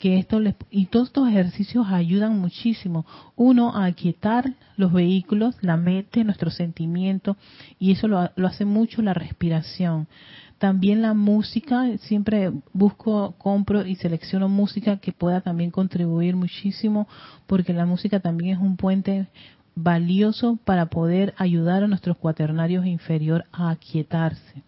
que 0.01 0.19
esto 0.19 0.41
y 0.71 0.87
todos 0.87 1.09
estos 1.09 1.29
ejercicios 1.29 1.87
ayudan 1.89 2.41
muchísimo. 2.41 3.05
Uno 3.37 3.77
a 3.77 3.85
aquietar 3.85 4.55
los 4.77 4.95
vehículos 4.95 5.55
la 5.61 5.77
mente 5.77 6.25
nuestro 6.25 6.51
sentimiento 6.51 7.37
y 7.79 7.93
eso 7.93 8.09
lo, 8.09 8.31
lo 8.35 8.49
hace 8.49 8.65
mucho 8.65 9.03
la 9.03 9.13
respiración. 9.13 10.09
También 10.57 11.03
la 11.03 11.13
música 11.13 11.99
siempre 11.99 12.51
busco 12.73 13.35
compro 13.37 13.85
y 13.85 13.95
selecciono 13.97 14.49
música 14.49 14.97
que 14.97 15.13
pueda 15.13 15.43
también 15.43 15.71
contribuir 15.71 16.35
muchísimo 16.35 17.07
porque 17.47 17.75
la 17.75 17.85
música 17.85 18.21
también 18.21 18.57
es 18.57 18.63
un 18.63 18.79
puente 18.79 19.29
valioso 19.75 20.59
para 20.65 20.87
poder 20.87 21.35
ayudar 21.37 21.85
a 21.85 21.89
nuestros 21.89 22.17
cuaternarios 22.17 22.87
inferior 22.87 23.45
a 23.53 23.69
aquietarse 23.69 24.63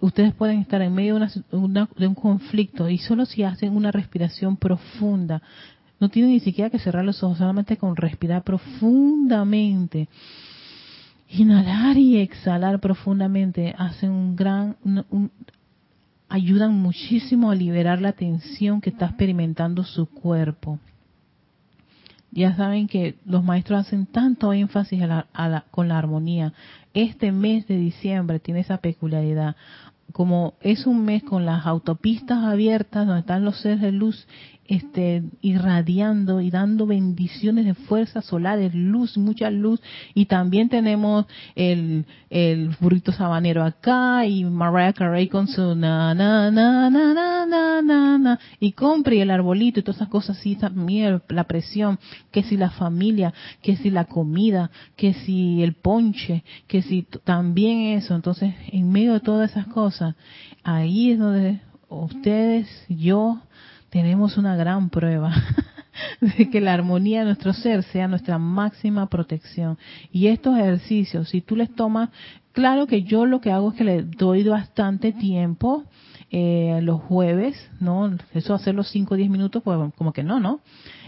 ustedes 0.00 0.34
pueden 0.34 0.60
estar 0.60 0.80
en 0.82 0.94
medio 0.94 1.18
de, 1.18 1.86
de 1.96 2.06
un 2.06 2.14
conflicto 2.14 2.88
y 2.88 2.98
solo 2.98 3.26
si 3.26 3.42
hacen 3.42 3.76
una 3.76 3.90
respiración 3.90 4.56
profunda, 4.56 5.42
no 6.00 6.08
tienen 6.08 6.32
ni 6.32 6.40
siquiera 6.40 6.70
que 6.70 6.78
cerrar 6.78 7.04
los 7.04 7.22
ojos, 7.22 7.38
solamente 7.38 7.76
con 7.76 7.96
respirar 7.96 8.44
profundamente. 8.44 10.08
Inhalar 11.30 11.98
y 11.98 12.18
exhalar 12.18 12.80
profundamente 12.80 13.74
hacen 13.76 14.10
un 14.10 14.36
gran, 14.36 14.76
ayudan 16.28 16.74
muchísimo 16.74 17.50
a 17.50 17.54
liberar 17.54 18.00
la 18.00 18.12
tensión 18.12 18.80
que 18.80 18.90
está 18.90 19.06
experimentando 19.06 19.84
su 19.84 20.06
cuerpo. 20.06 20.78
Ya 22.30 22.54
saben 22.54 22.86
que 22.86 23.16
los 23.24 23.42
maestros 23.42 23.80
hacen 23.86 24.06
tanto 24.06 24.52
énfasis 24.52 25.02
con 25.70 25.88
la 25.88 25.98
armonía. 25.98 26.52
Este 26.94 27.32
mes 27.32 27.66
de 27.66 27.76
diciembre 27.76 28.38
tiene 28.38 28.60
esa 28.60 28.78
peculiaridad 28.78 29.56
como 30.12 30.54
es 30.60 30.86
un 30.86 31.04
mes 31.04 31.22
con 31.22 31.44
las 31.44 31.66
autopistas 31.66 32.44
abiertas 32.44 33.06
donde 33.06 33.20
están 33.20 33.44
los 33.44 33.60
seres 33.60 33.80
de 33.80 33.92
luz 33.92 34.26
este, 34.68 35.22
irradiando 35.40 36.42
y 36.42 36.50
dando 36.50 36.86
bendiciones 36.86 37.64
de 37.64 37.74
fuerzas 37.74 38.26
solares, 38.26 38.74
luz, 38.74 39.16
mucha 39.16 39.50
luz, 39.50 39.80
y 40.14 40.26
también 40.26 40.68
tenemos 40.68 41.26
el, 41.54 42.04
el 42.28 42.76
burrito 42.78 43.10
sabanero 43.12 43.64
acá 43.64 44.26
y 44.26 44.44
Mariah 44.44 44.92
Carey 44.92 45.28
con 45.28 45.48
su 45.48 45.74
na 45.74 46.14
na 46.14 46.50
na 46.50 46.90
na 46.90 47.14
na 47.14 47.46
na 47.46 47.82
na, 47.82 48.18
na. 48.18 48.38
Y 48.60 48.72
compre 48.72 49.22
el 49.22 49.30
arbolito 49.30 49.80
y 49.80 49.82
todas 49.82 49.96
esas 49.96 50.08
cosas 50.08 50.38
así, 50.38 50.54
también 50.54 51.22
la 51.28 51.44
presión, 51.44 51.98
que 52.30 52.42
si 52.42 52.58
la 52.58 52.70
familia, 52.70 53.32
que 53.62 53.76
si 53.76 53.90
la 53.90 54.04
comida, 54.04 54.70
que 54.96 55.14
si 55.14 55.62
el 55.62 55.72
ponche, 55.74 56.44
que 56.66 56.82
si 56.82 57.06
también 57.24 57.96
eso, 57.96 58.14
entonces 58.14 58.54
en 58.70 58.90
medio 58.92 59.14
de 59.14 59.20
todas 59.20 59.50
esas 59.50 59.66
cosas, 59.68 60.14
ahí 60.62 61.12
es 61.12 61.18
donde 61.18 61.60
ustedes, 61.88 62.68
yo, 62.88 63.40
tenemos 63.90 64.36
una 64.36 64.56
gran 64.56 64.90
prueba 64.90 65.32
de 66.20 66.50
que 66.50 66.60
la 66.60 66.74
armonía 66.74 67.20
de 67.20 67.26
nuestro 67.26 67.52
ser 67.52 67.82
sea 67.84 68.08
nuestra 68.08 68.38
máxima 68.38 69.08
protección. 69.08 69.78
Y 70.12 70.28
estos 70.28 70.58
ejercicios, 70.58 71.28
si 71.28 71.40
tú 71.40 71.56
les 71.56 71.74
tomas, 71.74 72.10
claro 72.52 72.86
que 72.86 73.02
yo 73.02 73.26
lo 73.26 73.40
que 73.40 73.52
hago 73.52 73.70
es 73.70 73.76
que 73.76 73.84
le 73.84 74.02
doy 74.02 74.44
bastante 74.44 75.12
tiempo 75.12 75.84
eh, 76.30 76.80
los 76.82 77.00
jueves, 77.02 77.56
¿no? 77.80 78.14
Eso 78.34 78.54
hacerlo 78.54 78.82
5 78.82 79.14
o 79.14 79.16
10 79.16 79.30
minutos, 79.30 79.62
pues 79.62 79.78
como 79.96 80.12
que 80.12 80.22
no, 80.22 80.40
¿no? 80.40 80.60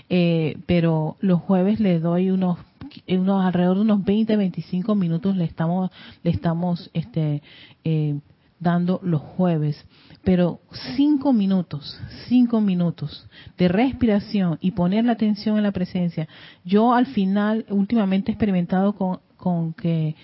Eh, 0.09 0.59
pero 0.67 1.17
los 1.21 1.41
jueves 1.41 1.79
le 1.79 2.01
doy 2.01 2.31
unos 2.31 2.59
unos 3.07 3.45
alrededor 3.45 3.77
de 3.77 3.83
unos 3.83 4.05
20 4.05 4.37
25 4.37 4.97
minutos 4.97 5.37
le 5.37 5.45
estamos 5.45 5.91
le 6.25 6.31
estamos 6.33 6.91
este 6.93 7.43
eh, 7.85 8.19
dando 8.61 9.01
los 9.03 9.21
jueves, 9.23 9.85
pero 10.23 10.61
cinco 10.97 11.33
minutos, 11.33 11.99
cinco 12.29 12.61
minutos 12.61 13.27
de 13.57 13.69
respiración 13.69 14.59
y 14.61 14.73
poner 14.73 15.05
la 15.05 15.13
atención 15.13 15.57
en 15.57 15.63
la 15.63 15.73
presencia. 15.73 16.29
Yo 16.65 16.93
al 16.95 17.07
final, 17.07 17.65
últimamente 17.71 18.31
he 18.31 18.35
experimentado 18.35 18.93
con, 18.93 19.21
con 19.37 19.73
que, 19.73 20.15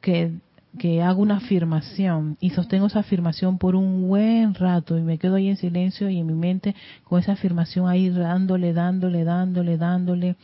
que 0.00 0.32
que 0.78 1.02
hago 1.02 1.20
una 1.20 1.36
afirmación 1.36 2.38
y 2.40 2.50
sostengo 2.50 2.86
esa 2.86 3.00
afirmación 3.00 3.58
por 3.58 3.76
un 3.76 4.08
buen 4.08 4.54
rato 4.54 4.96
y 4.96 5.02
me 5.02 5.18
quedo 5.18 5.34
ahí 5.34 5.48
en 5.48 5.56
silencio 5.56 6.08
y 6.08 6.18
en 6.18 6.26
mi 6.26 6.32
mente 6.32 6.74
con 7.04 7.20
esa 7.20 7.32
afirmación 7.32 7.88
ahí 7.88 8.08
dándole, 8.08 8.72
dándole, 8.72 9.24
dándole, 9.24 9.76
dándole. 9.76 10.36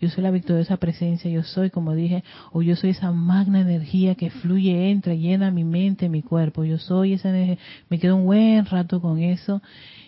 Yo 0.00 0.08
soy 0.08 0.22
la 0.22 0.30
victoriosa 0.30 0.78
presencia, 0.78 1.30
yo 1.30 1.42
soy, 1.42 1.70
como 1.70 1.94
dije, 1.94 2.24
o 2.52 2.62
yo 2.62 2.76
soy 2.76 2.90
esa 2.90 3.12
magna 3.12 3.60
energía 3.60 4.14
que 4.14 4.30
fluye, 4.30 4.90
entra, 4.90 5.14
llena 5.14 5.50
mi 5.50 5.64
mente, 5.64 6.08
mi 6.08 6.22
cuerpo. 6.22 6.64
Yo 6.64 6.78
soy 6.78 7.12
esa 7.12 7.28
energía. 7.28 7.58
Me 7.90 7.98
quedo 7.98 8.16
un 8.16 8.24
buen 8.24 8.64
rato 8.66 9.00
con 9.00 9.18
eso 9.18 9.60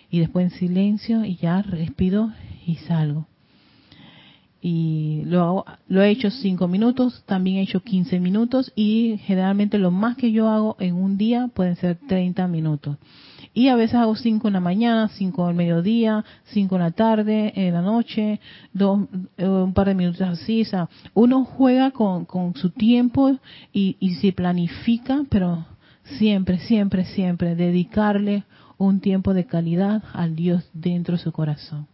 y 0.09 0.19
después 0.19 0.51
en 0.51 0.57
silencio 0.57 1.23
y 1.23 1.35
ya 1.35 1.61
respiro 1.61 2.31
y 2.65 2.75
salgo 2.77 3.27
y 4.69 5.23
lo, 5.23 5.63
lo 5.87 6.01
he 6.01 6.09
hecho 6.09 6.29
5 6.29 6.67
minutos, 6.67 7.23
también 7.25 7.55
he 7.55 7.61
hecho 7.61 7.79
15 7.79 8.19
minutos 8.19 8.73
y 8.75 9.17
generalmente 9.23 9.77
lo 9.77 9.91
más 9.91 10.17
que 10.17 10.33
yo 10.33 10.49
hago 10.49 10.75
en 10.79 10.95
un 10.95 11.17
día 11.17 11.49
pueden 11.53 11.77
ser 11.77 11.97
30 12.05 12.49
minutos. 12.49 12.97
Y 13.53 13.69
a 13.69 13.77
veces 13.77 13.95
hago 13.95 14.17
5 14.17 14.45
en 14.45 14.53
la 14.53 14.59
mañana, 14.59 15.07
5 15.07 15.47
al 15.47 15.55
mediodía, 15.55 16.25
5 16.47 16.75
en 16.75 16.81
la 16.81 16.91
tarde, 16.91 17.53
en 17.55 17.75
la 17.75 17.81
noche, 17.81 18.41
dos, 18.73 19.07
eh, 19.37 19.47
un 19.47 19.73
par 19.73 19.87
de 19.87 19.95
minutos 19.95 20.19
así. 20.19 20.63
O 20.63 20.65
sea, 20.65 20.89
uno 21.13 21.45
juega 21.45 21.91
con, 21.91 22.25
con 22.25 22.53
su 22.55 22.69
tiempo 22.71 23.39
y, 23.71 23.95
y 24.01 24.15
se 24.15 24.33
planifica, 24.33 25.23
pero 25.29 25.65
siempre, 26.19 26.59
siempre, 26.59 27.05
siempre 27.05 27.55
dedicarle 27.55 28.43
un 28.77 28.99
tiempo 28.99 29.33
de 29.33 29.45
calidad 29.45 30.03
al 30.11 30.35
Dios 30.35 30.69
dentro 30.73 31.15
de 31.15 31.23
su 31.23 31.31
corazón. 31.31 31.87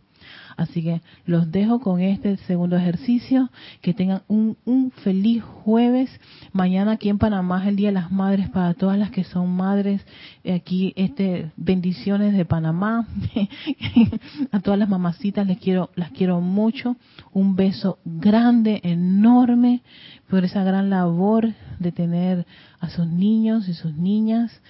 Así 0.57 0.83
que 0.83 1.01
los 1.25 1.51
dejo 1.51 1.79
con 1.79 2.01
este 2.01 2.37
segundo 2.37 2.75
ejercicio. 2.77 3.49
Que 3.81 3.93
tengan 3.93 4.21
un, 4.27 4.57
un 4.65 4.91
feliz 4.91 5.43
jueves. 5.43 6.09
Mañana 6.51 6.93
aquí 6.93 7.09
en 7.09 7.17
Panamá 7.17 7.61
es 7.61 7.69
el 7.69 7.75
Día 7.75 7.89
de 7.89 7.93
las 7.93 8.11
Madres 8.11 8.49
para 8.49 8.73
todas 8.73 8.97
las 8.97 9.11
que 9.11 9.23
son 9.23 9.55
madres. 9.55 10.05
Aquí 10.45 10.93
este 10.95 11.51
bendiciones 11.55 12.33
de 12.33 12.45
Panamá. 12.45 13.07
a 14.51 14.59
todas 14.59 14.79
las 14.79 14.89
mamacitas 14.89 15.47
les 15.47 15.59
quiero 15.59 15.89
las 15.95 16.11
quiero 16.11 16.41
mucho. 16.41 16.95
Un 17.31 17.55
beso 17.55 17.99
grande, 18.05 18.81
enorme 18.83 19.81
por 20.29 20.43
esa 20.45 20.63
gran 20.63 20.89
labor 20.89 21.53
de 21.79 21.91
tener 21.91 22.45
a 22.79 22.89
sus 22.89 23.07
niños 23.07 23.67
y 23.69 23.73
sus 23.73 23.93
niñas, 23.93 24.61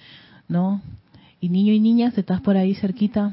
¿no? 0.48 0.82
Y 1.40 1.48
niño 1.48 1.72
y 1.72 1.80
niñas, 1.80 2.16
estás 2.16 2.40
por 2.40 2.56
ahí 2.56 2.74
cerquita, 2.74 3.32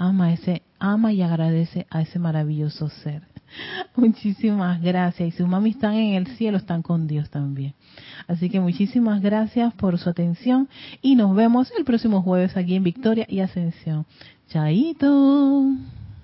ama 0.00 0.32
ese 0.32 0.62
ama 0.78 1.12
y 1.12 1.20
agradece 1.20 1.86
a 1.90 2.00
ese 2.00 2.18
maravilloso 2.18 2.88
ser. 2.88 3.22
Muchísimas 3.96 4.80
gracias. 4.80 5.28
Y 5.28 5.32
si 5.32 5.42
mami 5.42 5.70
están 5.70 5.94
en 5.94 6.14
el 6.14 6.26
cielo, 6.38 6.56
están 6.56 6.82
con 6.82 7.06
Dios 7.06 7.28
también. 7.28 7.74
Así 8.26 8.48
que 8.48 8.60
muchísimas 8.60 9.20
gracias 9.20 9.74
por 9.74 9.98
su 9.98 10.08
atención 10.08 10.68
y 11.02 11.16
nos 11.16 11.34
vemos 11.36 11.70
el 11.76 11.84
próximo 11.84 12.22
jueves 12.22 12.56
aquí 12.56 12.76
en 12.76 12.84
Victoria 12.84 13.26
y 13.28 13.40
Ascensión. 13.40 14.06
Chaito. 14.48 15.66